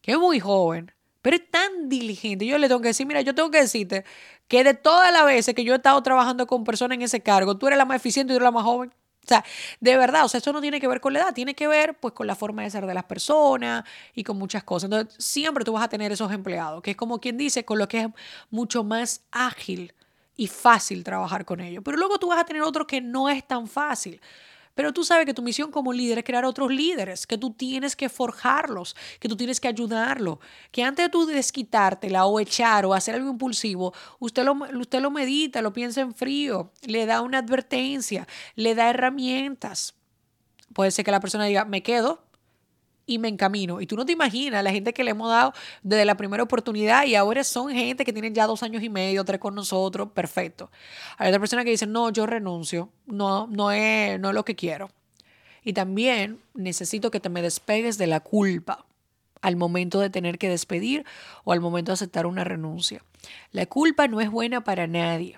que 0.00 0.12
es 0.12 0.18
muy 0.18 0.38
joven, 0.38 0.92
pero 1.22 1.36
es 1.36 1.50
tan 1.50 1.88
diligente. 1.88 2.46
Yo 2.46 2.58
le 2.58 2.68
tengo 2.68 2.80
que 2.80 2.88
decir, 2.88 3.06
mira, 3.06 3.20
yo 3.20 3.34
tengo 3.34 3.50
que 3.50 3.60
decirte 3.60 4.04
que 4.48 4.64
de 4.64 4.74
todas 4.74 5.12
las 5.12 5.24
veces 5.26 5.54
que 5.54 5.64
yo 5.64 5.72
he 5.72 5.76
estado 5.76 6.00
trabajando 6.02 6.46
con 6.46 6.64
personas 6.64 6.96
en 6.96 7.02
ese 7.02 7.20
cargo, 7.20 7.56
tú 7.58 7.66
eres 7.66 7.78
la 7.78 7.84
más 7.84 7.96
eficiente 7.96 8.32
y 8.32 8.34
tú 8.34 8.38
eres 8.38 8.46
la 8.46 8.52
más 8.52 8.64
joven. 8.64 8.94
O 9.24 9.28
sea, 9.28 9.44
de 9.80 9.96
verdad, 9.96 10.24
o 10.24 10.28
sea, 10.28 10.38
eso 10.38 10.52
no 10.52 10.60
tiene 10.60 10.80
que 10.80 10.88
ver 10.88 11.00
con 11.00 11.12
la 11.12 11.20
edad, 11.20 11.34
tiene 11.34 11.54
que 11.54 11.68
ver 11.68 11.94
pues 12.00 12.14
con 12.14 12.26
la 12.26 12.34
forma 12.34 12.62
de 12.62 12.70
ser 12.70 12.86
de 12.86 12.94
las 12.94 13.04
personas 13.04 13.84
y 14.14 14.24
con 14.24 14.36
muchas 14.38 14.64
cosas. 14.64 14.90
Entonces, 14.90 15.14
siempre 15.24 15.64
tú 15.64 15.72
vas 15.72 15.84
a 15.84 15.88
tener 15.88 16.10
esos 16.10 16.32
empleados, 16.32 16.82
que 16.82 16.92
es 16.92 16.96
como 16.96 17.20
quien 17.20 17.36
dice, 17.36 17.64
con 17.64 17.78
lo 17.78 17.86
que 17.86 18.00
es 18.00 18.08
mucho 18.50 18.82
más 18.82 19.22
ágil 19.30 19.92
y 20.36 20.46
fácil 20.46 21.04
trabajar 21.04 21.44
con 21.44 21.60
ellos. 21.60 21.82
Pero 21.84 21.98
luego 21.98 22.18
tú 22.18 22.28
vas 22.28 22.40
a 22.40 22.44
tener 22.44 22.62
otros 22.62 22.86
que 22.86 23.00
no 23.00 23.28
es 23.28 23.46
tan 23.46 23.68
fácil. 23.68 24.20
Pero 24.80 24.94
tú 24.94 25.04
sabes 25.04 25.26
que 25.26 25.34
tu 25.34 25.42
misión 25.42 25.70
como 25.70 25.92
líder 25.92 26.16
es 26.16 26.24
crear 26.24 26.46
otros 26.46 26.70
líderes, 26.70 27.26
que 27.26 27.36
tú 27.36 27.50
tienes 27.50 27.94
que 27.94 28.08
forjarlos, 28.08 28.96
que 29.18 29.28
tú 29.28 29.36
tienes 29.36 29.60
que 29.60 29.68
ayudarlos, 29.68 30.38
que 30.72 30.82
antes 30.82 31.04
de 31.04 31.10
tú 31.10 31.26
desquitártela 31.26 32.24
o 32.24 32.40
echar 32.40 32.86
o 32.86 32.94
hacer 32.94 33.14
algo 33.14 33.28
impulsivo, 33.28 33.92
usted 34.20 34.42
lo, 34.42 34.54
usted 34.54 35.02
lo 35.02 35.10
medita, 35.10 35.60
lo 35.60 35.74
piensa 35.74 36.00
en 36.00 36.14
frío, 36.14 36.72
le 36.80 37.04
da 37.04 37.20
una 37.20 37.40
advertencia, 37.40 38.26
le 38.54 38.74
da 38.74 38.88
herramientas. 38.88 39.96
Puede 40.72 40.92
ser 40.92 41.04
que 41.04 41.10
la 41.10 41.20
persona 41.20 41.44
diga, 41.44 41.66
me 41.66 41.82
quedo, 41.82 42.22
y 43.10 43.18
me 43.18 43.26
encamino. 43.26 43.80
Y 43.80 43.86
tú 43.86 43.96
no 43.96 44.06
te 44.06 44.12
imaginas 44.12 44.62
la 44.62 44.70
gente 44.70 44.92
que 44.92 45.02
le 45.02 45.10
hemos 45.10 45.28
dado 45.28 45.52
desde 45.82 46.04
la 46.04 46.16
primera 46.16 46.44
oportunidad 46.44 47.04
y 47.06 47.16
ahora 47.16 47.42
son 47.42 47.72
gente 47.72 48.04
que 48.04 48.12
tienen 48.12 48.34
ya 48.34 48.46
dos 48.46 48.62
años 48.62 48.84
y 48.84 48.88
medio, 48.88 49.24
tres 49.24 49.40
con 49.40 49.56
nosotros, 49.56 50.10
perfecto. 50.14 50.70
Hay 51.18 51.28
otra 51.28 51.40
persona 51.40 51.64
que 51.64 51.70
dice, 51.70 51.88
no, 51.88 52.10
yo 52.10 52.24
renuncio, 52.24 52.88
no, 53.06 53.48
no, 53.48 53.72
es, 53.72 54.20
no 54.20 54.32
lo 54.32 54.44
que 54.44 54.54
quiero. 54.54 54.90
Y 55.64 55.72
también 55.72 56.38
necesito 56.54 57.10
que 57.10 57.18
te 57.18 57.28
me 57.28 57.42
despegues 57.42 57.98
de 57.98 58.06
la 58.06 58.20
culpa 58.20 58.86
al 59.42 59.56
momento 59.56 59.98
de 59.98 60.08
tener 60.08 60.38
que 60.38 60.48
despedir 60.48 61.04
o 61.42 61.52
al 61.52 61.60
momento 61.60 61.90
de 61.90 61.94
aceptar 61.94 62.26
una 62.26 62.44
renuncia. 62.44 63.02
La 63.50 63.66
culpa 63.66 64.06
no 64.06 64.20
es 64.20 64.30
buena 64.30 64.62
para 64.62 64.86
nadie. 64.86 65.36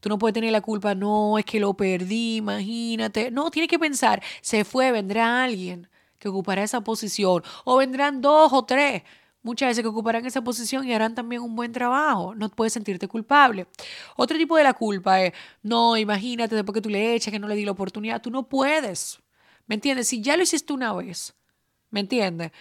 Tú 0.00 0.08
no 0.08 0.18
puedes 0.18 0.34
tener 0.34 0.50
la 0.50 0.60
culpa, 0.60 0.96
no, 0.96 1.38
es 1.38 1.44
que 1.44 1.60
lo 1.60 1.74
perdí, 1.74 2.38
imagínate. 2.38 3.30
No, 3.30 3.52
tienes 3.52 3.68
que 3.68 3.78
pensar, 3.78 4.20
se 4.40 4.64
fue, 4.64 4.90
vendrá 4.90 5.44
alguien 5.44 5.86
que 6.22 6.28
ocupará 6.28 6.62
esa 6.62 6.82
posición, 6.82 7.42
o 7.64 7.76
vendrán 7.76 8.20
dos 8.20 8.52
o 8.52 8.64
tres, 8.64 9.02
muchas 9.42 9.70
veces 9.70 9.82
que 9.82 9.88
ocuparán 9.88 10.24
esa 10.24 10.42
posición 10.44 10.86
y 10.86 10.94
harán 10.94 11.16
también 11.16 11.42
un 11.42 11.56
buen 11.56 11.72
trabajo. 11.72 12.32
No 12.36 12.48
puedes 12.48 12.72
sentirte 12.72 13.08
culpable. 13.08 13.66
Otro 14.16 14.38
tipo 14.38 14.56
de 14.56 14.62
la 14.62 14.72
culpa 14.72 15.20
es, 15.20 15.32
no, 15.62 15.96
imagínate 15.96 16.54
después 16.54 16.74
que 16.74 16.80
tú 16.80 16.88
le 16.88 17.14
echas, 17.14 17.32
que 17.32 17.40
no 17.40 17.48
le 17.48 17.56
di 17.56 17.64
la 17.64 17.72
oportunidad, 17.72 18.22
tú 18.22 18.30
no 18.30 18.48
puedes. 18.48 19.20
¿Me 19.66 19.74
entiendes? 19.74 20.06
Si 20.08 20.20
ya 20.22 20.36
lo 20.36 20.44
hiciste 20.44 20.72
una 20.72 20.92
vez, 20.92 21.34
¿me 21.90 22.00
entiendes? 22.00 22.52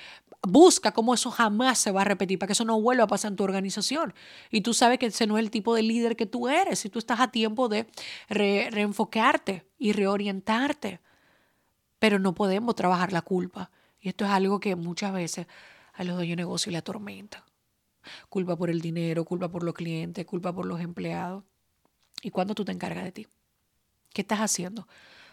Busca 0.42 0.92
cómo 0.92 1.14
eso 1.14 1.30
jamás 1.30 1.78
se 1.78 1.92
va 1.92 2.02
a 2.02 2.06
repetir, 2.06 2.40
para 2.40 2.48
que 2.48 2.54
eso 2.54 2.66
no 2.66 2.82
vuelva 2.82 3.04
a 3.04 3.08
pasar 3.08 3.30
en 3.30 3.36
tu 3.36 3.44
organización. 3.44 4.16
Y 4.50 4.62
tú 4.62 4.74
sabes 4.74 4.98
que 4.98 5.06
ese 5.06 5.28
no 5.28 5.38
es 5.38 5.44
el 5.44 5.52
tipo 5.52 5.76
de 5.76 5.84
líder 5.84 6.16
que 6.16 6.26
tú 6.26 6.50
eres. 6.50 6.84
Y 6.84 6.90
tú 6.90 6.98
estás 6.98 7.20
a 7.20 7.28
tiempo 7.30 7.70
de 7.70 7.86
reenfocarte 8.28 9.68
y 9.78 9.92
reorientarte 9.92 11.00
pero 12.02 12.18
no 12.18 12.34
podemos 12.34 12.74
trabajar 12.74 13.14
la 13.14 13.22
culpa. 13.22 13.70
Y 14.00 14.10
esto 14.10 14.26
es 14.26 14.32
algo 14.32 14.60
que 14.60 14.76
muchas 14.76 15.14
veces 15.14 15.46
a 15.94 16.04
los 16.04 16.16
dueños 16.16 16.32
de 16.32 16.42
negocio 16.42 16.72
le 16.72 16.80
atormenta. 16.80 17.46
Culpa 18.28 18.56
por 18.56 18.72
el 18.72 18.82
dinero, 18.82 19.24
culpa 19.24 19.50
por 19.50 19.62
los 19.62 19.76
clientes, 19.76 20.26
culpa 20.26 20.52
por 20.52 20.66
los 20.66 20.82
empleados. 20.82 21.44
¿Y 22.24 22.32
cuándo 22.32 22.56
tú 22.56 22.66
te 22.66 22.72
encargas 22.72 23.04
de 23.04 23.12
ti? 23.12 23.28
¿Qué 24.12 24.22
estás 24.22 24.40
haciendo? 24.40 24.88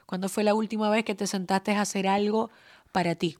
¿Cuándo 0.04 0.28
fue 0.28 0.44
la 0.44 0.52
última 0.52 0.90
vez 0.90 1.04
que 1.04 1.14
te 1.14 1.26
sentaste 1.26 1.72
a 1.72 1.80
hacer 1.80 2.06
algo 2.06 2.50
para 2.92 3.14
ti? 3.14 3.38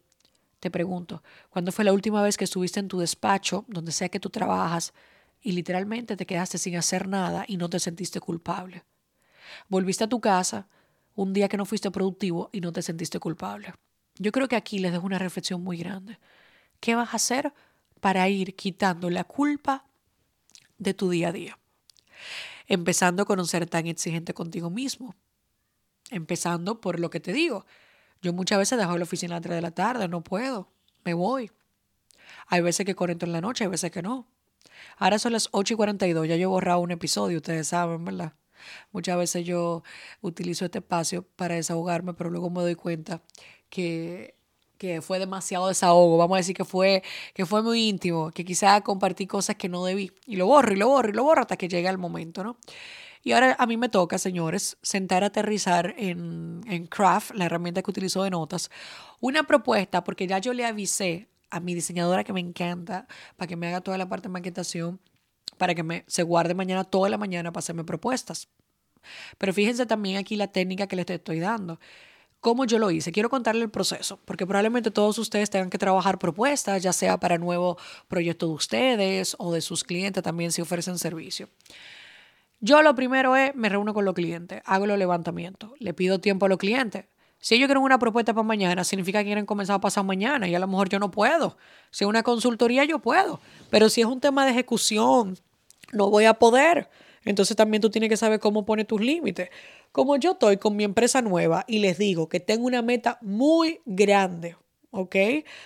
Te 0.59 0.71
pregunto, 0.71 1.23
¿cuándo 1.51 1.71
fue 1.71 1.85
la 1.85 1.93
última 1.93 2.23
vez 2.23 2.39
que 2.39 2.45
estuviste 2.45 2.81
en 2.81 2.89
tu 2.89 2.99
despacho, 2.99 3.67
donde 3.69 3.93
sea 3.93 4.09
que 4.09 4.21
tú 4.21 4.31
trabajas, 4.31 4.95
y 5.43 5.53
literalmente 5.53 6.17
te 6.17 6.25
quedaste 6.25 6.57
sin 6.57 6.77
hacer 6.77 7.09
nada 7.09 7.45
y 7.47 7.59
no 7.59 7.69
te 7.69 7.79
sentiste 7.79 8.21
culpable? 8.21 8.85
Volviste 9.69 10.05
a 10.05 10.09
tu 10.09 10.19
casa, 10.19 10.67
un 11.19 11.33
día 11.33 11.49
que 11.49 11.57
no 11.57 11.65
fuiste 11.65 11.91
productivo 11.91 12.49
y 12.53 12.61
no 12.61 12.73
te 12.73 12.81
sentiste 12.81 13.19
culpable. 13.19 13.75
Yo 14.19 14.31
creo 14.31 14.47
que 14.47 14.55
aquí 14.55 14.79
les 14.79 14.93
dejo 14.93 15.05
una 15.05 15.19
reflexión 15.19 15.61
muy 15.65 15.77
grande. 15.77 16.17
¿Qué 16.79 16.95
vas 16.95 17.13
a 17.13 17.17
hacer 17.17 17.53
para 18.01 18.29
ir 18.29 18.55
quitando 18.55 19.11
la 19.11 19.25
culpa 19.25 19.85
de 20.79 20.95
tu 20.95 21.11
día 21.11 21.31
a 21.31 21.33
día? 21.33 21.59
Empezando 22.69 23.27
con 23.27 23.41
un 23.41 23.49
ser 23.49 23.67
tan 23.67 23.89
exigente 23.89 24.33
contigo 24.33 24.71
mismo. 24.71 25.17
Empezando 26.13 26.81
por 26.81 27.01
lo 27.01 27.11
que 27.11 27.19
te 27.19 27.33
digo. 27.33 27.67
Yo 28.23 28.33
muchas 28.33 28.59
veces 28.59 28.79
dejo 28.79 28.97
la 28.97 29.03
oficina 29.03 29.35
a 29.35 29.39
las 29.39 29.43
3 29.43 29.57
de 29.57 29.63
la 29.63 29.73
tarde, 29.73 30.07
no 30.07 30.23
puedo, 30.23 30.71
me 31.05 31.15
voy. 31.15 31.51
Hay 32.47 32.61
veces 32.61 32.87
que 32.87 32.95
conecto 32.95 33.27
en 33.27 33.33
la 33.33 33.41
noche, 33.41 33.65
hay 33.65 33.71
veces 33.71 33.91
que 33.91 34.03
no. 34.03 34.29
Ahora 34.99 35.19
son 35.19 35.33
las 35.33 35.49
8 35.51 35.75
y 35.75 35.77
42, 35.77 36.29
ya 36.29 36.37
yo 36.37 36.43
he 36.45 36.47
borrado 36.47 36.79
un 36.79 36.93
episodio, 36.93 37.39
ustedes 37.39 37.67
saben, 37.67 38.05
¿verdad? 38.05 38.35
Muchas 38.93 39.17
veces 39.17 39.45
yo 39.45 39.83
utilizo 40.21 40.65
este 40.65 40.79
espacio 40.79 41.23
para 41.37 41.55
desahogarme, 41.55 42.15
pero 42.15 42.31
luego 42.31 42.51
me 42.51 42.61
doy 42.63 42.75
cuenta 42.75 43.23
que, 43.71 44.35
que 44.79 45.03
fue 45.03 45.19
demasiado 45.19 45.69
desahogo. 45.69 46.17
Vamos 46.17 46.37
a 46.37 46.39
decir 46.39 46.57
que 46.57 46.65
fue, 46.65 47.03
que 47.35 47.47
fue 47.47 47.63
muy 47.63 47.89
íntimo, 47.89 48.31
que 48.31 48.45
quizá 48.45 48.81
compartí 48.83 49.27
cosas 49.27 49.57
que 49.57 49.69
no 49.69 49.85
debí. 49.85 50.13
Y 50.27 50.37
lo 50.37 50.47
borro 50.47 50.73
y 50.73 50.77
lo 50.77 50.89
borro 50.89 51.11
y 51.11 51.13
lo 51.13 51.25
borro 51.25 51.43
hasta 51.43 51.57
que 51.57 51.69
llegue 51.69 51.89
el 51.89 51.99
momento, 51.99 52.45
¿no? 52.45 52.57
Y 53.23 53.33
ahora 53.33 53.57
a 53.59 53.67
mí 53.67 53.77
me 53.77 53.89
toca, 53.89 54.17
señores, 54.19 54.79
sentar 54.83 55.25
a 55.25 55.29
aterrizar 55.29 55.95
en, 55.99 56.63
en 56.67 56.87
Craft, 56.87 57.33
la 57.35 57.47
herramienta 57.47 57.83
que 57.83 57.91
utilizo 57.91 58.23
de 58.23 58.31
notas, 58.31 58.71
una 59.21 59.43
propuesta, 59.43 60.05
porque 60.05 60.27
ya 60.27 60.39
yo 60.39 60.53
le 60.53 60.65
avisé 60.65 61.29
a 61.51 61.61
mi 61.61 61.75
diseñadora 61.75 62.25
que 62.25 62.33
me 62.33 62.41
encanta, 62.41 63.07
para 63.37 63.49
que 63.49 63.57
me 63.57 63.69
haga 63.69 63.81
toda 63.81 63.99
la 63.99 64.09
parte 64.09 64.29
de 64.29 64.33
maquetación, 64.33 65.01
para 65.59 65.75
que 65.75 65.83
me, 65.83 66.05
se 66.07 66.23
guarde 66.23 66.55
mañana 66.55 66.85
toda 66.85 67.11
la 67.11 67.19
mañana 67.19 67.53
para 67.53 67.61
hacerme 67.61 67.85
propuestas. 67.85 68.49
Pero 69.37 69.53
fíjense 69.53 69.87
también 69.87 70.17
aquí 70.17 70.37
la 70.37 70.49
técnica 70.49 70.87
que 70.87 70.97
les 70.97 71.09
estoy 71.09 71.41
dando. 71.41 71.79
¿Cómo 72.41 72.65
yo 72.65 72.79
lo 72.79 72.91
hice? 72.93 73.11
Quiero 73.11 73.31
contarle 73.31 73.63
el 73.65 73.71
proceso, 73.71 74.21
porque 74.25 74.47
probablemente 74.47 74.93
todos 74.93 75.19
ustedes 75.19 75.51
tengan 75.51 75.71
que 75.71 75.79
trabajar 75.79 76.21
propuestas, 76.21 76.83
ya 76.83 76.93
sea 76.93 77.19
para 77.19 77.37
nuevo 77.37 77.77
proyecto 78.07 78.47
de 78.47 78.53
ustedes 78.53 79.35
o 79.41 79.53
de 79.53 79.61
sus 79.61 79.83
clientes 79.83 80.23
también 80.23 80.53
si 80.53 80.63
ofrecen 80.63 80.99
servicio. 80.99 81.49
Yo 82.61 82.83
lo 82.83 82.95
primero 82.95 83.35
es, 83.35 83.55
me 83.57 83.69
reúno 83.69 83.93
con 83.93 84.05
los 84.05 84.15
clientes, 84.15 84.63
hago 84.65 84.87
los 84.87 84.99
levantamientos, 84.99 85.71
le 85.79 85.95
pido 85.95 86.21
tiempo 86.21 86.47
a 86.47 86.49
los 86.49 86.59
clientes. 86.59 87.07
Si 87.41 87.55
ellos 87.55 87.67
quieren 87.67 87.83
una 87.83 87.99
propuesta 87.99 88.35
para 88.35 88.43
mañana, 88.45 88.85
significa 88.85 89.21
que 89.21 89.27
quieren 89.27 89.47
comenzar 89.47 89.77
a 89.77 89.81
pasar 89.81 90.05
mañana 90.05 90.49
y 90.49 90.55
a 90.55 90.59
lo 90.59 90.67
mejor 90.67 90.89
yo 90.89 90.99
no 90.99 91.11
puedo. 91.11 91.57
Si 91.91 92.05
es 92.05 92.09
una 92.09 92.23
consultoría, 92.25 92.85
yo 92.85 92.99
puedo. 92.99 93.41
Pero 93.71 93.89
si 93.89 94.01
es 94.01 94.07
un 94.09 94.21
tema 94.21 94.45
de 94.45 94.53
ejecución, 94.53 95.39
no 95.93 96.11
voy 96.11 96.25
a 96.25 96.35
poder. 96.35 96.89
Entonces 97.25 97.57
también 97.57 97.81
tú 97.81 97.91
tienes 97.91 98.09
que 98.09 98.17
saber 98.17 98.41
cómo 98.41 98.65
poner 98.65 98.87
tus 98.87 99.01
límites. 99.01 99.51
Como 99.93 100.17
yo 100.17 100.33
estoy 100.33 100.57
con 100.59 100.77
mi 100.77 100.85
empresa 100.85 101.23
nueva 101.23 101.65
y 101.67 101.79
les 101.79 101.99
digo 101.99 102.29
que 102.29 102.41
tengo 102.41 102.67
una 102.67 102.83
meta 102.83 103.19
muy 103.21 103.81
grande, 103.85 104.57
¿ok? 104.91 105.17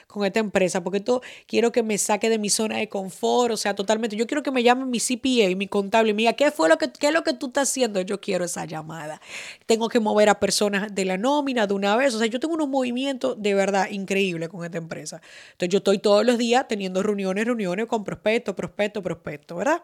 Con 0.07 0.25
esta 0.27 0.41
empresa, 0.41 0.83
porque 0.83 0.99
esto 0.99 1.23
quiero 1.47 1.73
que 1.73 1.83
me 1.83 1.97
saque 1.99 2.29
de 2.29 2.39
mi 2.39 2.51
zona 2.51 2.77
de 2.79 2.89
confort, 2.89 3.53
o 3.53 3.57
sea, 3.57 3.75
totalmente. 3.75 4.17
Yo 4.17 4.27
quiero 4.27 4.43
que 4.43 4.51
me 4.51 4.63
llame 4.63 4.85
mi 4.85 4.99
CPA, 5.01 5.55
mi 5.57 5.69
contable, 5.69 6.11
y 6.11 6.15
me 6.15 6.35
¿qué 6.37 6.51
fue 6.51 6.69
lo 6.69 6.79
que, 6.79 6.91
qué 6.93 7.09
es 7.09 7.13
lo 7.13 7.23
que 7.23 7.33
tú 7.33 7.47
estás 7.47 7.69
haciendo? 7.71 8.01
Yo 8.01 8.21
quiero 8.21 8.45
esa 8.45 8.65
llamada. 8.65 9.21
Tengo 9.67 9.89
que 9.89 10.01
mover 10.01 10.29
a 10.29 10.41
personas 10.41 10.95
de 10.95 11.05
la 11.05 11.19
nómina 11.19 11.67
de 11.67 11.75
una 11.75 11.97
vez. 11.97 12.15
O 12.15 12.19
sea, 12.19 12.27
yo 12.27 12.41
tengo 12.41 12.55
unos 12.55 12.69
movimientos 12.69 13.41
de 13.41 13.55
verdad 13.55 13.89
increíbles 13.91 14.49
con 14.49 14.65
esta 14.65 14.79
empresa. 14.79 15.21
Entonces, 15.53 15.69
yo 15.71 15.79
estoy 15.79 15.99
todos 15.99 16.25
los 16.27 16.39
días 16.39 16.67
teniendo 16.69 17.03
reuniones, 17.03 17.45
reuniones 17.47 17.87
con 17.87 18.05
prospectos, 18.05 18.55
prospectos, 18.55 19.03
prospectos, 19.03 19.57
¿verdad? 19.59 19.83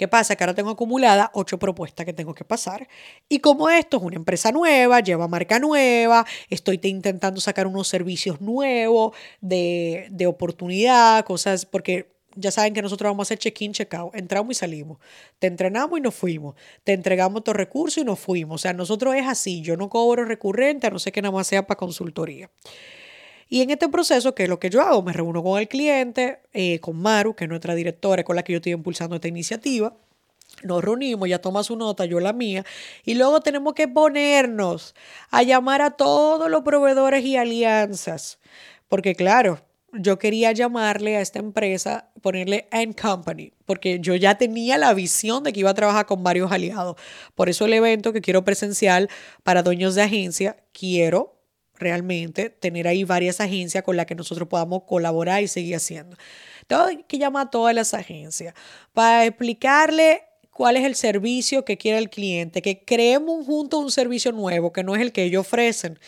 ¿Qué 0.00 0.08
pasa? 0.08 0.34
Que 0.34 0.44
ahora 0.44 0.54
tengo 0.54 0.70
acumulada 0.70 1.30
ocho 1.34 1.58
propuestas 1.58 2.06
que 2.06 2.14
tengo 2.14 2.32
que 2.32 2.42
pasar. 2.42 2.88
Y 3.28 3.40
como 3.40 3.68
esto 3.68 3.98
es 3.98 4.02
una 4.02 4.16
empresa 4.16 4.50
nueva, 4.50 5.00
lleva 5.00 5.28
marca 5.28 5.58
nueva, 5.58 6.24
estoy 6.48 6.80
intentando 6.84 7.38
sacar 7.38 7.66
unos 7.66 7.86
servicios 7.86 8.40
nuevos 8.40 9.14
de, 9.42 10.06
de 10.10 10.26
oportunidad, 10.26 11.22
cosas, 11.26 11.66
porque 11.66 12.14
ya 12.34 12.50
saben 12.50 12.72
que 12.72 12.80
nosotros 12.80 13.10
vamos 13.10 13.24
a 13.24 13.26
hacer 13.26 13.40
check-in, 13.40 13.72
check-out. 13.72 14.14
Entramos 14.14 14.52
y 14.52 14.54
salimos. 14.54 14.96
Te 15.38 15.48
entrenamos 15.48 15.98
y 15.98 16.00
nos 16.00 16.14
fuimos. 16.14 16.54
Te 16.82 16.94
entregamos 16.94 17.44
tus 17.44 17.54
recursos 17.54 18.02
y 18.02 18.06
nos 18.06 18.18
fuimos. 18.18 18.54
O 18.54 18.62
sea, 18.62 18.72
nosotros 18.72 19.14
es 19.16 19.28
así. 19.28 19.60
Yo 19.60 19.76
no 19.76 19.90
cobro 19.90 20.24
recurrente, 20.24 20.86
a 20.86 20.90
no 20.90 20.98
ser 20.98 21.12
que 21.12 21.20
nada 21.20 21.34
más 21.34 21.46
sea 21.46 21.66
para 21.66 21.76
consultoría. 21.76 22.48
Y 23.52 23.62
en 23.62 23.70
este 23.70 23.88
proceso, 23.88 24.32
¿qué 24.32 24.44
es 24.44 24.48
lo 24.48 24.60
que 24.60 24.70
yo 24.70 24.80
hago? 24.80 25.02
Me 25.02 25.12
reúno 25.12 25.42
con 25.42 25.58
el 25.58 25.66
cliente, 25.66 26.38
eh, 26.52 26.78
con 26.78 26.96
Maru, 26.96 27.34
que 27.34 27.44
es 27.44 27.50
nuestra 27.50 27.74
directora 27.74 28.22
con 28.22 28.36
la 28.36 28.44
que 28.44 28.52
yo 28.52 28.58
estoy 28.58 28.72
impulsando 28.72 29.16
esta 29.16 29.26
iniciativa. 29.26 29.96
Nos 30.62 30.84
reunimos, 30.84 31.28
ya 31.28 31.40
toma 31.40 31.64
su 31.64 31.74
nota, 31.76 32.04
yo 32.04 32.20
la 32.20 32.32
mía, 32.32 32.64
y 33.04 33.14
luego 33.14 33.40
tenemos 33.40 33.74
que 33.74 33.88
ponernos 33.88 34.94
a 35.30 35.42
llamar 35.42 35.82
a 35.82 35.90
todos 35.90 36.48
los 36.48 36.62
proveedores 36.62 37.24
y 37.24 37.36
alianzas. 37.36 38.38
Porque 38.88 39.16
claro, 39.16 39.60
yo 39.92 40.20
quería 40.20 40.52
llamarle 40.52 41.16
a 41.16 41.20
esta 41.20 41.40
empresa, 41.40 42.08
ponerle 42.22 42.68
End 42.70 42.94
Company, 43.00 43.52
porque 43.66 43.98
yo 43.98 44.14
ya 44.14 44.38
tenía 44.38 44.78
la 44.78 44.94
visión 44.94 45.42
de 45.42 45.52
que 45.52 45.60
iba 45.60 45.70
a 45.70 45.74
trabajar 45.74 46.06
con 46.06 46.22
varios 46.22 46.52
aliados. 46.52 46.96
Por 47.34 47.48
eso 47.48 47.64
el 47.64 47.72
evento 47.72 48.12
que 48.12 48.20
quiero 48.20 48.44
presencial 48.44 49.08
para 49.42 49.64
dueños 49.64 49.96
de 49.96 50.02
agencia, 50.02 50.56
quiero 50.72 51.39
realmente 51.80 52.50
tener 52.50 52.86
ahí 52.86 53.04
varias 53.04 53.40
agencias 53.40 53.82
con 53.82 53.96
las 53.96 54.06
que 54.06 54.14
nosotros 54.14 54.48
podamos 54.48 54.84
colaborar 54.84 55.42
y 55.42 55.48
seguir 55.48 55.76
haciendo. 55.76 56.16
Tengo 56.66 56.84
que 57.08 57.18
llamar 57.18 57.48
a 57.48 57.50
todas 57.50 57.74
las 57.74 57.94
agencias 57.94 58.54
para 58.92 59.24
explicarle 59.24 60.22
cuál 60.52 60.76
es 60.76 60.84
el 60.84 60.94
servicio 60.94 61.64
que 61.64 61.78
quiere 61.78 61.98
el 61.98 62.10
cliente, 62.10 62.60
que 62.60 62.84
creemos 62.84 63.46
juntos 63.46 63.80
un 63.80 63.90
servicio 63.90 64.30
nuevo, 64.30 64.72
que 64.72 64.84
no 64.84 64.94
es 64.94 65.00
el 65.00 65.10
que 65.10 65.24
ellos 65.24 65.40
ofrecen. 65.46 65.98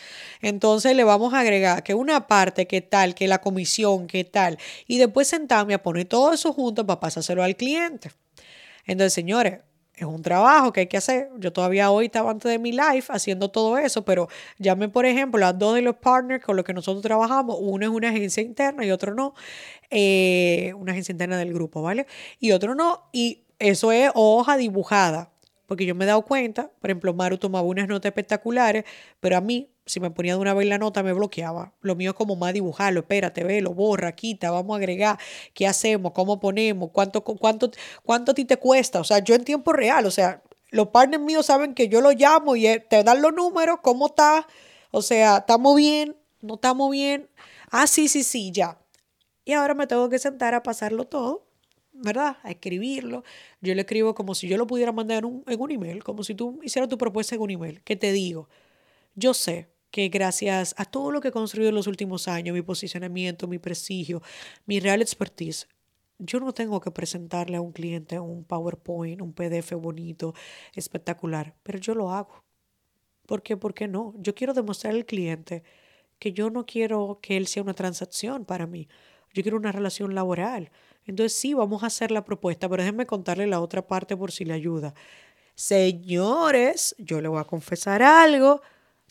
Entonces 0.41 0.95
le 0.95 1.03
vamos 1.03 1.33
a 1.33 1.39
agregar 1.39 1.81
que 1.81 1.95
una 1.95 2.27
parte, 2.27 2.67
que 2.67 2.81
tal, 2.81 3.15
que 3.15 3.27
la 3.27 3.41
comisión, 3.41 4.05
que 4.05 4.23
tal, 4.23 4.59
y 4.87 4.99
después 4.99 5.27
sentarme 5.27 5.73
a 5.73 5.81
poner 5.81 6.05
todo 6.05 6.31
eso 6.31 6.53
junto 6.53 6.85
para 6.85 6.99
pasárselo 6.99 7.41
al 7.41 7.55
cliente. 7.55 8.11
Entonces, 8.85 9.13
señores, 9.13 9.61
es 9.95 10.05
un 10.05 10.21
trabajo 10.21 10.73
que 10.73 10.81
hay 10.81 10.87
que 10.87 10.97
hacer. 10.97 11.29
Yo 11.37 11.53
todavía 11.53 11.91
hoy 11.91 12.05
estaba 12.05 12.31
antes 12.31 12.51
de 12.51 12.57
mi 12.57 12.71
live 12.71 13.05
haciendo 13.09 13.49
todo 13.51 13.77
eso, 13.77 14.03
pero 14.03 14.27
llame, 14.57 14.89
por 14.89 15.05
ejemplo, 15.05 15.45
a 15.45 15.53
dos 15.53 15.75
de 15.75 15.81
los 15.81 15.95
partners 15.95 16.43
con 16.43 16.55
los 16.55 16.65
que 16.65 16.73
nosotros 16.73 17.03
trabajamos. 17.03 17.57
Uno 17.59 17.85
es 17.85 17.91
una 17.91 18.09
agencia 18.09 18.41
interna 18.41 18.85
y 18.85 18.91
otro 18.91 19.13
no. 19.13 19.35
Eh, 19.91 20.73
una 20.77 20.93
agencia 20.93 21.11
interna 21.11 21.37
del 21.37 21.53
grupo, 21.53 21.81
¿vale? 21.81 22.07
Y 22.39 22.51
otro 22.51 22.73
no. 22.73 23.03
Y 23.11 23.43
eso 23.59 23.91
es 23.91 24.11
hoja 24.15 24.57
dibujada. 24.57 25.31
Porque 25.67 25.85
yo 25.85 25.95
me 25.95 26.05
he 26.05 26.07
dado 26.07 26.23
cuenta, 26.23 26.71
por 26.81 26.89
ejemplo, 26.89 27.13
Maru 27.13 27.37
tomaba 27.37 27.65
unas 27.65 27.87
notas 27.87 28.09
espectaculares, 28.09 28.83
pero 29.19 29.37
a 29.37 29.41
mí 29.41 29.69
si 29.85 29.99
me 29.99 30.11
ponía 30.11 30.35
de 30.35 30.39
una 30.39 30.53
vez 30.53 30.67
la 30.67 30.77
nota, 30.77 31.03
me 31.03 31.13
bloqueaba. 31.13 31.73
Lo 31.81 31.95
mío 31.95 32.11
es 32.11 32.15
como 32.15 32.35
más 32.35 32.53
dibujarlo, 32.53 33.01
espérate, 33.01 33.43
ve, 33.43 33.61
lo 33.61 33.73
borra, 33.73 34.13
quita, 34.13 34.51
vamos 34.51 34.75
a 34.75 34.77
agregar, 34.77 35.19
qué 35.53 35.67
hacemos, 35.67 36.13
cómo 36.13 36.39
ponemos, 36.39 36.91
cuánto, 36.91 37.23
cuánto, 37.23 37.71
cuánto 38.03 38.31
a 38.31 38.35
ti 38.35 38.45
te 38.45 38.57
cuesta. 38.57 38.99
O 38.99 39.03
sea, 39.03 39.19
yo 39.19 39.35
en 39.35 39.43
tiempo 39.43 39.73
real, 39.73 40.05
o 40.05 40.11
sea, 40.11 40.41
los 40.69 40.87
partners 40.89 41.23
míos 41.23 41.45
saben 41.45 41.73
que 41.73 41.89
yo 41.89 42.01
lo 42.01 42.11
llamo 42.11 42.55
y 42.55 42.63
te 42.89 43.03
dan 43.03 43.21
los 43.21 43.33
números, 43.33 43.79
cómo 43.81 44.07
está, 44.07 44.47
o 44.91 45.01
sea, 45.01 45.37
estamos 45.37 45.75
bien, 45.75 46.15
no 46.41 46.55
estamos 46.55 46.91
bien. 46.91 47.29
Ah, 47.69 47.87
sí, 47.87 48.07
sí, 48.07 48.23
sí, 48.23 48.51
ya. 48.51 48.79
Y 49.45 49.53
ahora 49.53 49.73
me 49.73 49.87
tengo 49.87 50.09
que 50.09 50.19
sentar 50.19 50.53
a 50.53 50.63
pasarlo 50.63 51.05
todo, 51.05 51.45
¿verdad? 51.91 52.37
A 52.43 52.51
escribirlo. 52.51 53.23
Yo 53.61 53.75
lo 53.75 53.81
escribo 53.81 54.15
como 54.15 54.35
si 54.35 54.47
yo 54.47 54.57
lo 54.57 54.67
pudiera 54.67 54.91
mandar 54.91 55.19
en 55.19 55.25
un, 55.25 55.43
en 55.47 55.59
un 55.61 55.71
email, 55.71 56.03
como 56.03 56.23
si 56.23 56.35
tú 56.35 56.59
hicieras 56.63 56.89
tu 56.89 56.97
propuesta 56.97 57.35
en 57.35 57.41
un 57.41 57.51
email. 57.51 57.81
¿Qué 57.83 57.95
te 57.95 58.11
digo? 58.11 58.47
Yo 59.15 59.33
sé 59.33 59.72
que 59.93 60.09
gracias 60.09 60.73
a 60.79 60.85
todo 60.85 61.11
lo 61.11 61.21
que 61.21 61.27
he 61.27 61.31
construido 61.31 61.69
en 61.69 61.75
los 61.75 61.85
últimos 61.85 62.27
años, 62.27 62.55
mi 62.55 62.63
posicionamiento, 62.63 63.47
mi 63.47 63.59
prestigio, 63.59 64.23
mi 64.65 64.79
real 64.79 65.03
expertise, 65.03 65.67
yo 66.17 66.39
no 66.39 66.51
tengo 66.51 66.81
que 66.81 66.89
presentarle 66.89 67.57
a 67.57 67.61
un 67.61 67.71
cliente 67.71 68.19
un 68.19 68.43
PowerPoint, 68.43 69.21
un 69.21 69.33
PDF 69.33 69.73
bonito, 69.73 70.33
espectacular, 70.73 71.53
pero 71.61 71.77
yo 71.77 71.93
lo 71.93 72.11
hago. 72.11 72.43
¿Por 73.27 73.43
qué? 73.43 73.55
¿Por 73.55 73.75
qué 73.75 73.87
no? 73.87 74.15
Yo 74.17 74.33
quiero 74.33 74.55
demostrar 74.55 74.95
al 74.95 75.05
cliente 75.05 75.61
que 76.17 76.33
yo 76.33 76.49
no 76.49 76.65
quiero 76.65 77.19
que 77.21 77.37
él 77.37 77.45
sea 77.45 77.61
una 77.61 77.75
transacción 77.75 78.45
para 78.45 78.65
mí. 78.65 78.87
Yo 79.31 79.43
quiero 79.43 79.57
una 79.57 79.71
relación 79.71 80.15
laboral. 80.15 80.71
Entonces 81.05 81.37
sí, 81.37 81.53
vamos 81.53 81.83
a 81.83 81.87
hacer 81.87 82.09
la 82.09 82.25
propuesta, 82.25 82.67
pero 82.67 82.81
déjenme 82.81 83.05
contarle 83.05 83.45
la 83.45 83.61
otra 83.61 83.85
parte 83.85 84.17
por 84.17 84.31
si 84.31 84.43
le 84.43 84.53
ayuda. 84.53 84.95
Señores, 85.53 86.95
yo 86.97 87.21
le 87.21 87.27
voy 87.27 87.39
a 87.39 87.43
confesar 87.43 88.01
algo 88.01 88.63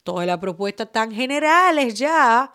toda 0.03 0.27
la 0.27 0.39
propuesta 0.41 0.87
tan 0.87 1.13
generales 1.13 1.95
ya, 1.95 2.53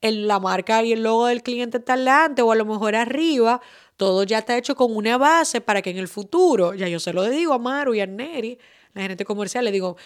en 0.00 0.26
la 0.26 0.38
marca 0.38 0.82
y 0.82 0.92
el 0.92 1.02
logo 1.02 1.26
del 1.26 1.42
cliente 1.42 1.78
está 1.78 1.96
delante 1.96 2.42
o 2.42 2.52
a 2.52 2.54
lo 2.54 2.64
mejor 2.64 2.94
arriba, 2.94 3.60
todo 3.96 4.24
ya 4.24 4.38
está 4.38 4.56
hecho 4.56 4.74
con 4.74 4.94
una 4.94 5.16
base 5.16 5.60
para 5.60 5.82
que 5.82 5.90
en 5.90 5.98
el 5.98 6.08
futuro, 6.08 6.74
ya 6.74 6.88
yo 6.88 7.00
se 7.00 7.12
lo 7.12 7.24
digo 7.24 7.54
a 7.54 7.58
Maru 7.58 7.94
y 7.94 8.00
a 8.00 8.06
Neri, 8.06 8.58
la 8.92 9.02
gerente 9.02 9.24
comercial, 9.24 9.64
le 9.64 9.72
digo, 9.72 9.96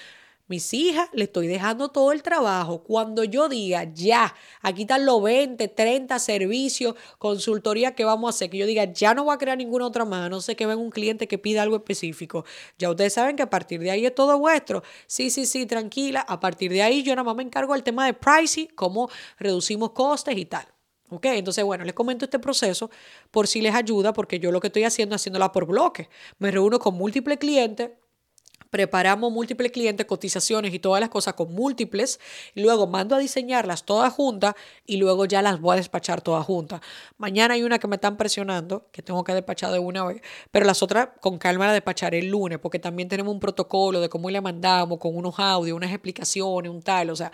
mis 0.50 0.74
hijas, 0.74 1.08
le 1.12 1.24
estoy 1.24 1.46
dejando 1.46 1.90
todo 1.90 2.10
el 2.10 2.24
trabajo. 2.24 2.82
Cuando 2.82 3.22
yo 3.22 3.48
diga, 3.48 3.84
ya, 3.84 4.34
aquí 4.60 4.82
están 4.82 5.06
los 5.06 5.22
20, 5.22 5.68
30 5.68 6.18
servicios, 6.18 6.96
consultoría 7.18 7.94
que 7.94 8.04
vamos 8.04 8.28
a 8.28 8.30
hacer, 8.34 8.50
que 8.50 8.58
yo 8.58 8.66
diga, 8.66 8.84
ya 8.84 9.14
no 9.14 9.24
voy 9.24 9.34
a 9.34 9.38
crear 9.38 9.56
ninguna 9.56 9.86
otra 9.86 10.04
más, 10.04 10.28
no 10.28 10.40
sé 10.40 10.56
que 10.56 10.66
venga 10.66 10.82
un 10.82 10.90
cliente 10.90 11.28
que 11.28 11.38
pida 11.38 11.62
algo 11.62 11.76
específico. 11.76 12.44
Ya 12.78 12.90
ustedes 12.90 13.12
saben 13.12 13.36
que 13.36 13.42
a 13.44 13.48
partir 13.48 13.78
de 13.80 13.92
ahí 13.92 14.04
es 14.04 14.14
todo 14.14 14.38
vuestro. 14.40 14.82
Sí, 15.06 15.30
sí, 15.30 15.46
sí, 15.46 15.66
tranquila. 15.66 16.20
A 16.20 16.40
partir 16.40 16.72
de 16.72 16.82
ahí 16.82 17.04
yo 17.04 17.14
nada 17.14 17.24
más 17.24 17.36
me 17.36 17.44
encargo 17.44 17.74
del 17.74 17.84
tema 17.84 18.04
de 18.06 18.14
pricing, 18.14 18.66
cómo 18.74 19.08
reducimos 19.38 19.92
costes 19.92 20.36
y 20.36 20.46
tal. 20.46 20.66
¿Ok? 21.10 21.26
Entonces, 21.26 21.64
bueno, 21.64 21.84
les 21.84 21.94
comento 21.94 22.24
este 22.24 22.38
proceso 22.38 22.90
por 23.30 23.46
si 23.46 23.60
les 23.60 23.74
ayuda, 23.74 24.12
porque 24.12 24.38
yo 24.38 24.50
lo 24.50 24.60
que 24.60 24.68
estoy 24.68 24.84
haciendo 24.84 25.14
haciéndola 25.14 25.52
por 25.52 25.66
bloque. 25.66 26.08
Me 26.38 26.50
reúno 26.50 26.78
con 26.78 26.94
múltiples 26.94 27.38
clientes 27.38 27.90
preparamos 28.70 29.32
múltiples 29.32 29.72
clientes, 29.72 30.06
cotizaciones 30.06 30.72
y 30.72 30.78
todas 30.78 31.00
las 31.00 31.10
cosas 31.10 31.34
con 31.34 31.52
múltiples, 31.52 32.20
luego 32.54 32.86
mando 32.86 33.14
a 33.16 33.18
diseñarlas 33.18 33.84
todas 33.84 34.12
juntas 34.12 34.54
y 34.86 34.96
luego 34.96 35.24
ya 35.26 35.42
las 35.42 35.60
voy 35.60 35.74
a 35.74 35.76
despachar 35.76 36.20
todas 36.22 36.44
juntas. 36.46 36.80
Mañana 37.18 37.54
hay 37.54 37.62
una 37.62 37.78
que 37.78 37.88
me 37.88 37.96
están 37.96 38.16
presionando, 38.16 38.88
que 38.92 39.02
tengo 39.02 39.22
que 39.24 39.34
despachar 39.34 39.72
de 39.72 39.78
una 39.78 40.04
vez, 40.04 40.22
pero 40.50 40.66
las 40.66 40.82
otras 40.82 41.10
con 41.20 41.38
calma 41.38 41.66
la 41.66 41.72
despacharé 41.72 42.20
el 42.20 42.28
lunes, 42.28 42.58
porque 42.58 42.78
también 42.78 43.08
tenemos 43.08 43.32
un 43.34 43.40
protocolo 43.40 44.00
de 44.00 44.08
cómo 44.08 44.30
le 44.30 44.40
mandamos, 44.40 44.98
con 44.98 45.16
unos 45.16 45.38
audios, 45.38 45.76
unas 45.76 45.90
explicaciones, 45.90 46.70
un 46.70 46.82
tal, 46.82 47.10
o 47.10 47.16
sea, 47.16 47.32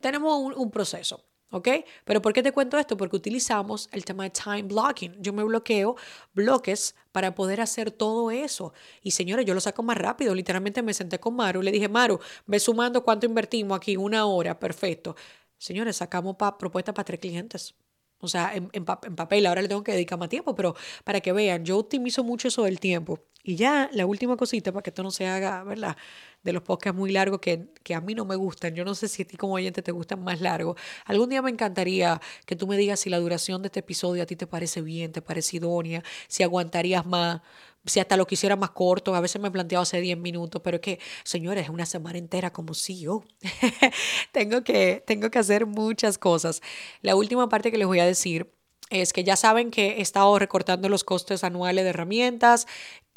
tenemos 0.00 0.38
un, 0.38 0.54
un 0.54 0.70
proceso. 0.70 1.29
¿Ok? 1.50 1.68
Pero 2.04 2.22
¿por 2.22 2.32
qué 2.32 2.42
te 2.42 2.52
cuento 2.52 2.78
esto? 2.78 2.96
Porque 2.96 3.16
utilizamos 3.16 3.88
el 3.92 4.04
tema 4.04 4.24
de 4.24 4.30
time 4.30 4.62
blocking. 4.62 5.16
Yo 5.20 5.32
me 5.32 5.42
bloqueo 5.42 5.96
bloques 6.32 6.94
para 7.12 7.34
poder 7.34 7.60
hacer 7.60 7.90
todo 7.90 8.30
eso. 8.30 8.72
Y 9.02 9.10
señores, 9.10 9.44
yo 9.46 9.54
lo 9.54 9.60
saco 9.60 9.82
más 9.82 9.98
rápido. 9.98 10.34
Literalmente 10.34 10.82
me 10.82 10.94
senté 10.94 11.18
con 11.18 11.34
Maru 11.34 11.60
y 11.62 11.64
le 11.64 11.72
dije, 11.72 11.88
Maru, 11.88 12.20
ve 12.46 12.60
sumando 12.60 13.02
cuánto 13.02 13.26
invertimos 13.26 13.76
aquí, 13.76 13.96
una 13.96 14.26
hora, 14.26 14.58
perfecto. 14.58 15.16
Señores, 15.58 15.96
sacamos 15.96 16.36
pa 16.36 16.56
propuestas 16.56 16.94
para 16.94 17.04
tres 17.04 17.20
clientes. 17.20 17.74
O 18.20 18.28
sea, 18.28 18.54
en, 18.54 18.68
en, 18.72 18.84
papel, 18.84 19.46
ahora 19.46 19.62
le 19.62 19.68
tengo 19.68 19.82
que 19.82 19.92
dedicar 19.92 20.18
más 20.18 20.28
tiempo, 20.28 20.54
pero 20.54 20.74
para 21.04 21.20
que 21.20 21.32
vean, 21.32 21.64
yo 21.64 21.78
optimizo 21.78 22.22
mucho 22.24 22.48
eso 22.48 22.64
del 22.64 22.78
tiempo. 22.78 23.20
Y 23.42 23.56
ya 23.56 23.88
la 23.92 24.04
última 24.04 24.36
cosita, 24.36 24.70
para 24.70 24.82
que 24.82 24.90
esto 24.90 25.02
no 25.02 25.10
se 25.10 25.26
haga, 25.26 25.64
¿verdad? 25.64 25.96
De 26.42 26.52
los 26.52 26.62
podcasts 26.62 26.98
muy 26.98 27.10
largos 27.10 27.40
que, 27.40 27.72
que 27.82 27.94
a 27.94 28.00
mí 28.02 28.14
no 28.14 28.26
me 28.26 28.36
gustan. 28.36 28.74
Yo 28.74 28.84
no 28.84 28.94
sé 28.94 29.08
si 29.08 29.22
a 29.22 29.26
ti 29.26 29.38
como 29.38 29.54
oyente 29.54 29.80
te 29.80 29.92
gustan 29.92 30.22
más 30.22 30.42
largos. 30.42 30.78
Algún 31.06 31.30
día 31.30 31.40
me 31.40 31.50
encantaría 31.50 32.20
que 32.44 32.54
tú 32.54 32.66
me 32.66 32.76
digas 32.76 33.00
si 33.00 33.08
la 33.08 33.18
duración 33.18 33.62
de 33.62 33.68
este 33.68 33.80
episodio 33.80 34.22
a 34.22 34.26
ti 34.26 34.36
te 34.36 34.46
parece 34.46 34.82
bien, 34.82 35.12
te 35.12 35.22
parece 35.22 35.56
idónea, 35.56 36.02
si 36.28 36.42
aguantarías 36.42 37.06
más 37.06 37.40
si 37.86 38.00
hasta 38.00 38.16
lo 38.16 38.26
quisiera 38.26 38.56
más 38.56 38.70
corto, 38.70 39.14
a 39.14 39.20
veces 39.20 39.40
me 39.40 39.48
he 39.48 39.50
planteado 39.50 39.82
hace 39.82 40.00
10 40.00 40.18
minutos, 40.18 40.60
pero 40.62 40.76
es 40.76 40.80
que, 40.82 41.00
señores, 41.24 41.64
es 41.64 41.70
una 41.70 41.86
semana 41.86 42.18
entera 42.18 42.52
como 42.52 42.74
CEO. 42.74 43.24
tengo, 44.32 44.62
que, 44.62 45.02
tengo 45.06 45.30
que 45.30 45.38
hacer 45.38 45.66
muchas 45.66 46.18
cosas. 46.18 46.60
La 47.02 47.16
última 47.16 47.48
parte 47.48 47.70
que 47.70 47.78
les 47.78 47.86
voy 47.86 48.00
a 48.00 48.06
decir 48.06 48.52
es 48.90 49.12
que 49.12 49.24
ya 49.24 49.36
saben 49.36 49.70
que 49.70 49.98
he 49.98 50.00
estado 50.02 50.38
recortando 50.38 50.88
los 50.88 51.04
costes 51.04 51.44
anuales 51.44 51.84
de 51.84 51.90
herramientas, 51.90 52.66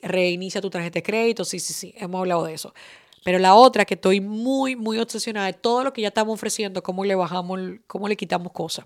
reinicia 0.01 0.61
tu 0.61 0.69
tarjeta 0.69 0.95
de 0.95 1.03
crédito, 1.03 1.45
sí, 1.45 1.59
sí, 1.59 1.73
sí, 1.73 1.93
hemos 1.97 2.19
hablado 2.19 2.45
de 2.45 2.53
eso. 2.53 2.73
Pero 3.23 3.39
la 3.39 3.55
otra 3.55 3.85
que 3.85 3.95
estoy 3.95 4.21
muy, 4.21 4.75
muy 4.75 4.99
obsesionada 4.99 5.47
de 5.47 5.53
todo 5.53 5.83
lo 5.83 5.93
que 5.93 6.01
ya 6.01 6.09
estamos 6.09 6.33
ofreciendo, 6.33 6.83
cómo 6.83 7.05
le 7.05 7.15
bajamos, 7.15 7.59
cómo 7.87 8.07
le 8.07 8.17
quitamos 8.17 8.51
cosas. 8.51 8.85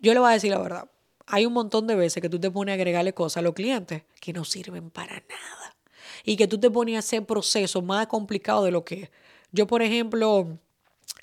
Yo 0.00 0.14
le 0.14 0.20
voy 0.20 0.30
a 0.30 0.32
decir 0.32 0.50
la 0.50 0.58
verdad. 0.58 0.88
Hay 1.26 1.46
un 1.46 1.52
montón 1.52 1.86
de 1.86 1.94
veces 1.94 2.20
que 2.20 2.28
tú 2.28 2.38
te 2.38 2.50
pones 2.50 2.72
a 2.72 2.74
agregarle 2.74 3.14
cosas 3.14 3.38
a 3.38 3.42
los 3.42 3.54
clientes 3.54 4.02
que 4.20 4.32
no 4.32 4.44
sirven 4.44 4.90
para 4.90 5.14
nada. 5.14 5.76
Y 6.24 6.36
que 6.36 6.46
tú 6.46 6.58
te 6.58 6.70
pones 6.70 6.96
a 6.96 6.98
hacer 7.00 7.24
procesos 7.26 7.82
más 7.82 8.06
complicados 8.06 8.64
de 8.64 8.70
lo 8.70 8.84
que 8.84 9.02
es. 9.02 9.10
Yo, 9.52 9.66
por 9.66 9.82
ejemplo, 9.82 10.58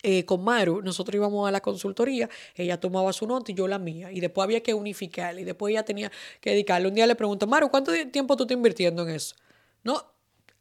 eh, 0.04 0.26
con 0.26 0.44
Maru, 0.44 0.82
nosotros 0.82 1.16
íbamos 1.16 1.48
a 1.48 1.52
la 1.52 1.62
consultoría, 1.62 2.30
ella 2.56 2.80
tomaba 2.80 3.14
su 3.14 3.28
nota 3.28 3.52
y 3.52 3.56
yo 3.56 3.68
la 3.68 3.78
mía, 3.78 4.12
y 4.12 4.20
después 4.20 4.44
había 4.44 4.64
que 4.64 4.74
unificar, 4.74 5.38
y 5.38 5.44
después 5.44 5.72
ella 5.72 5.84
tenía 5.84 6.12
que 6.40 6.52
dedicarle. 6.52 6.88
Un 6.88 6.96
día 6.96 7.06
le 7.06 7.16
pregunto, 7.16 7.46
Maru, 7.46 7.70
¿cuánto 7.70 7.92
tiempo 8.10 8.36
tú 8.36 8.44
estás 8.44 8.56
invirtiendo 8.56 9.04
en 9.04 9.10
eso? 9.16 9.36
No, 9.84 10.04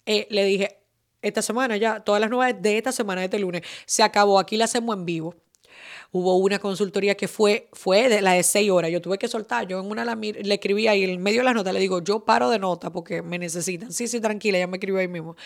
eh, 0.04 0.26
le 0.30 0.44
dije, 0.44 0.80
esta 1.22 1.42
semana 1.42 1.76
ya, 1.76 2.00
todas 2.00 2.20
las 2.20 2.30
nuevas 2.30 2.60
de 2.60 2.78
esta 2.78 2.92
semana, 2.92 3.20
de 3.20 3.26
este 3.26 3.38
lunes, 3.38 3.62
se 3.86 4.02
acabó, 4.02 4.38
aquí 4.38 4.56
la 4.56 4.64
hacemos 4.64 4.96
en 4.96 5.04
vivo. 5.04 5.34
Hubo 6.12 6.36
una 6.36 6.58
consultoría 6.58 7.16
que 7.16 7.28
fue, 7.28 7.68
fue 7.72 8.08
de 8.08 8.20
la 8.20 8.32
de 8.32 8.42
seis 8.42 8.70
horas. 8.70 8.90
Yo 8.90 9.00
tuve 9.00 9.18
que 9.18 9.28
soltar. 9.28 9.66
Yo 9.68 9.78
en 9.80 9.86
una 9.86 10.04
la, 10.04 10.16
le 10.16 10.54
escribí 10.54 10.88
ahí 10.88 11.04
en 11.04 11.22
medio 11.22 11.40
de 11.40 11.44
las 11.44 11.54
notas. 11.54 11.72
Le 11.72 11.80
digo, 11.80 12.02
yo 12.02 12.24
paro 12.24 12.50
de 12.50 12.58
nota 12.58 12.90
porque 12.90 13.22
me 13.22 13.38
necesitan. 13.38 13.92
Sí, 13.92 14.08
sí, 14.08 14.20
tranquila. 14.20 14.58
Ya 14.58 14.66
me 14.66 14.76
escribió 14.78 15.00
ahí 15.00 15.08
mismo. 15.08 15.36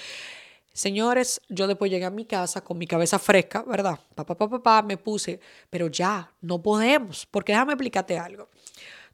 Señores, 0.74 1.40
yo 1.48 1.68
después 1.68 1.88
llegué 1.88 2.04
a 2.04 2.10
mi 2.10 2.24
casa 2.24 2.60
con 2.62 2.76
mi 2.76 2.88
cabeza 2.88 3.20
fresca, 3.20 3.62
¿verdad? 3.62 3.96
Papá, 4.16 4.36
papá, 4.36 4.58
papá, 4.58 4.82
me 4.82 4.96
puse, 4.96 5.38
pero 5.70 5.86
ya, 5.86 6.32
no 6.40 6.60
podemos, 6.60 7.26
porque 7.30 7.52
déjame 7.52 7.74
explicarte 7.74 8.18
algo. 8.18 8.48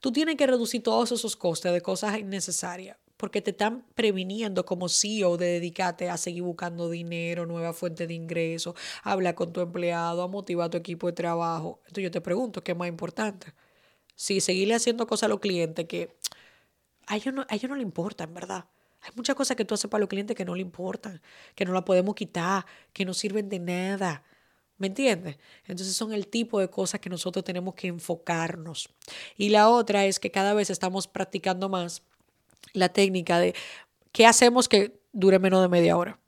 Tú 0.00 0.10
tienes 0.10 0.36
que 0.36 0.46
reducir 0.46 0.82
todos 0.82 1.12
esos 1.12 1.36
costes 1.36 1.70
de 1.74 1.82
cosas 1.82 2.18
innecesarias, 2.18 2.96
porque 3.20 3.42
te 3.42 3.50
están 3.50 3.84
previniendo 3.94 4.64
como 4.64 4.88
CEO 4.88 5.36
de 5.36 5.46
dedicarte 5.46 6.08
a 6.08 6.16
seguir 6.16 6.42
buscando 6.42 6.88
dinero, 6.88 7.44
nueva 7.44 7.74
fuente 7.74 8.06
de 8.06 8.14
ingreso, 8.14 8.74
hablar 9.02 9.34
con 9.34 9.52
tu 9.52 9.60
empleado, 9.60 10.22
a 10.22 10.28
motivar 10.28 10.68
a 10.68 10.70
tu 10.70 10.78
equipo 10.78 11.06
de 11.06 11.12
trabajo. 11.12 11.80
Entonces 11.82 12.04
yo 12.04 12.10
te 12.10 12.22
pregunto, 12.22 12.64
¿qué 12.64 12.72
es 12.72 12.78
más 12.78 12.88
importante? 12.88 13.52
Si 14.16 14.40
seguirle 14.40 14.74
haciendo 14.74 15.06
cosas 15.06 15.24
a 15.24 15.28
los 15.28 15.40
clientes 15.40 15.86
que 15.86 16.16
a 17.08 17.16
ellos 17.16 17.34
no, 17.34 17.42
a 17.46 17.54
ellos 17.54 17.68
no 17.68 17.76
le 17.76 17.82
importan, 17.82 18.32
¿verdad? 18.32 18.64
Hay 19.02 19.10
muchas 19.14 19.36
cosas 19.36 19.54
que 19.54 19.66
tú 19.66 19.74
haces 19.74 19.90
para 19.90 20.00
los 20.00 20.08
clientes 20.08 20.34
que 20.34 20.46
no 20.46 20.54
le 20.54 20.62
importan, 20.62 21.20
que 21.54 21.66
no 21.66 21.74
la 21.74 21.84
podemos 21.84 22.14
quitar, 22.14 22.64
que 22.94 23.04
no 23.04 23.12
sirven 23.12 23.50
de 23.50 23.58
nada. 23.58 24.24
¿Me 24.78 24.86
entiendes? 24.86 25.36
Entonces 25.66 25.94
son 25.94 26.14
el 26.14 26.26
tipo 26.26 26.58
de 26.58 26.70
cosas 26.70 27.00
que 27.00 27.10
nosotros 27.10 27.44
tenemos 27.44 27.74
que 27.74 27.88
enfocarnos. 27.88 28.88
Y 29.36 29.50
la 29.50 29.68
otra 29.68 30.06
es 30.06 30.18
que 30.18 30.30
cada 30.30 30.54
vez 30.54 30.70
estamos 30.70 31.06
practicando 31.06 31.68
más 31.68 32.02
la 32.72 32.88
técnica 32.88 33.38
de 33.38 33.54
qué 34.12 34.26
hacemos 34.26 34.68
que 34.68 35.00
dure 35.12 35.38
menos 35.38 35.62
de 35.62 35.68
media 35.68 35.96
hora. 35.96 36.18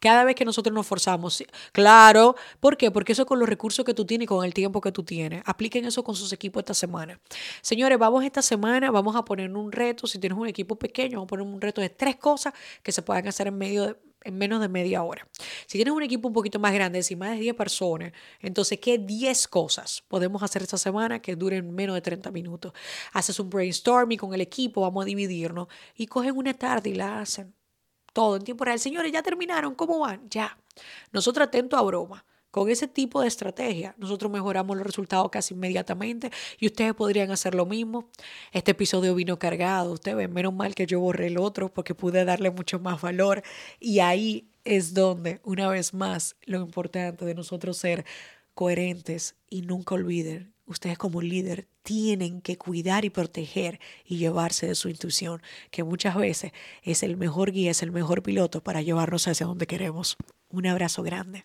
Cada 0.00 0.24
vez 0.24 0.34
que 0.34 0.44
nosotros 0.44 0.74
nos 0.74 0.84
forzamos, 0.84 1.44
claro, 1.70 2.34
¿por 2.58 2.76
qué? 2.76 2.90
Porque 2.90 3.12
eso 3.12 3.24
con 3.24 3.38
los 3.38 3.48
recursos 3.48 3.84
que 3.84 3.94
tú 3.94 4.04
tienes 4.04 4.24
y 4.24 4.26
con 4.26 4.44
el 4.44 4.52
tiempo 4.52 4.80
que 4.80 4.90
tú 4.90 5.04
tienes. 5.04 5.44
Apliquen 5.46 5.84
eso 5.84 6.02
con 6.02 6.16
sus 6.16 6.32
equipos 6.32 6.62
esta 6.62 6.74
semana. 6.74 7.20
Señores, 7.60 7.98
vamos 8.00 8.24
esta 8.24 8.42
semana, 8.42 8.90
vamos 8.90 9.14
a 9.14 9.24
poner 9.24 9.48
un 9.54 9.70
reto, 9.70 10.08
si 10.08 10.18
tienes 10.18 10.36
un 10.36 10.48
equipo 10.48 10.74
pequeño, 10.76 11.18
vamos 11.18 11.28
a 11.28 11.30
poner 11.30 11.46
un 11.46 11.60
reto 11.60 11.80
de 11.80 11.88
tres 11.88 12.16
cosas 12.16 12.52
que 12.82 12.90
se 12.90 13.02
puedan 13.02 13.28
hacer 13.28 13.46
en 13.46 13.56
medio 13.56 13.96
en 14.24 14.38
menos 14.38 14.60
de 14.60 14.68
media 14.68 15.02
hora. 15.02 15.26
Si 15.66 15.78
tienes 15.78 15.94
un 15.94 16.02
equipo 16.02 16.28
un 16.28 16.34
poquito 16.34 16.58
más 16.58 16.72
grande, 16.72 17.02
si 17.02 17.16
más 17.16 17.30
de 17.30 17.36
10 17.36 17.54
personas, 17.54 18.12
entonces, 18.40 18.78
¿qué 18.80 18.98
10 18.98 19.48
cosas 19.48 20.02
podemos 20.08 20.42
hacer 20.42 20.62
esta 20.62 20.78
semana 20.78 21.20
que 21.20 21.36
duren 21.36 21.74
menos 21.74 21.94
de 21.94 22.00
30 22.00 22.30
minutos? 22.30 22.72
Haces 23.12 23.38
un 23.40 23.50
brainstorming 23.50 24.18
con 24.18 24.34
el 24.34 24.40
equipo, 24.40 24.82
vamos 24.82 25.02
a 25.02 25.06
dividirnos 25.06 25.68
y 25.96 26.06
cogen 26.06 26.36
una 26.36 26.54
tarde 26.54 26.90
y 26.90 26.94
la 26.94 27.20
hacen 27.20 27.54
todo 28.12 28.36
en 28.36 28.44
tiempo 28.44 28.64
real. 28.64 28.78
Señores, 28.78 29.12
ya 29.12 29.22
terminaron, 29.22 29.74
¿cómo 29.74 29.98
van? 29.98 30.28
Ya. 30.28 30.58
Nosotros 31.12 31.46
atentos 31.46 31.78
a 31.78 31.82
broma. 31.82 32.24
Con 32.52 32.68
ese 32.68 32.86
tipo 32.86 33.22
de 33.22 33.28
estrategia, 33.28 33.94
nosotros 33.96 34.30
mejoramos 34.30 34.76
los 34.76 34.86
resultados 34.86 35.30
casi 35.30 35.54
inmediatamente 35.54 36.30
y 36.60 36.66
ustedes 36.66 36.92
podrían 36.92 37.30
hacer 37.30 37.54
lo 37.54 37.64
mismo. 37.64 38.10
Este 38.52 38.72
episodio 38.72 39.14
vino 39.14 39.38
cargado, 39.38 39.92
ustedes 39.92 40.18
ven, 40.18 40.34
menos 40.34 40.52
mal 40.52 40.74
que 40.74 40.86
yo 40.86 41.00
borré 41.00 41.28
el 41.28 41.38
otro 41.38 41.72
porque 41.72 41.94
pude 41.94 42.26
darle 42.26 42.50
mucho 42.50 42.78
más 42.78 43.00
valor 43.00 43.42
y 43.80 44.00
ahí 44.00 44.50
es 44.64 44.92
donde, 44.92 45.40
una 45.44 45.66
vez 45.68 45.94
más, 45.94 46.36
lo 46.44 46.60
importante 46.60 47.24
de 47.24 47.34
nosotros 47.34 47.78
ser 47.78 48.04
coherentes 48.54 49.34
y 49.48 49.62
nunca 49.62 49.94
olviden 49.94 50.52
ustedes 50.66 50.98
como 50.98 51.22
líder 51.22 51.68
tienen 51.82 52.42
que 52.42 52.58
cuidar 52.58 53.06
y 53.06 53.10
proteger 53.10 53.80
y 54.04 54.18
llevarse 54.18 54.66
de 54.66 54.74
su 54.74 54.90
intuición, 54.90 55.40
que 55.70 55.84
muchas 55.84 56.16
veces 56.16 56.52
es 56.82 57.02
el 57.02 57.16
mejor 57.16 57.50
guía, 57.50 57.70
es 57.70 57.82
el 57.82 57.92
mejor 57.92 58.22
piloto 58.22 58.62
para 58.62 58.82
llevarnos 58.82 59.26
hacia 59.26 59.46
donde 59.46 59.66
queremos. 59.66 60.18
Un 60.50 60.66
abrazo 60.66 61.02
grande. 61.02 61.44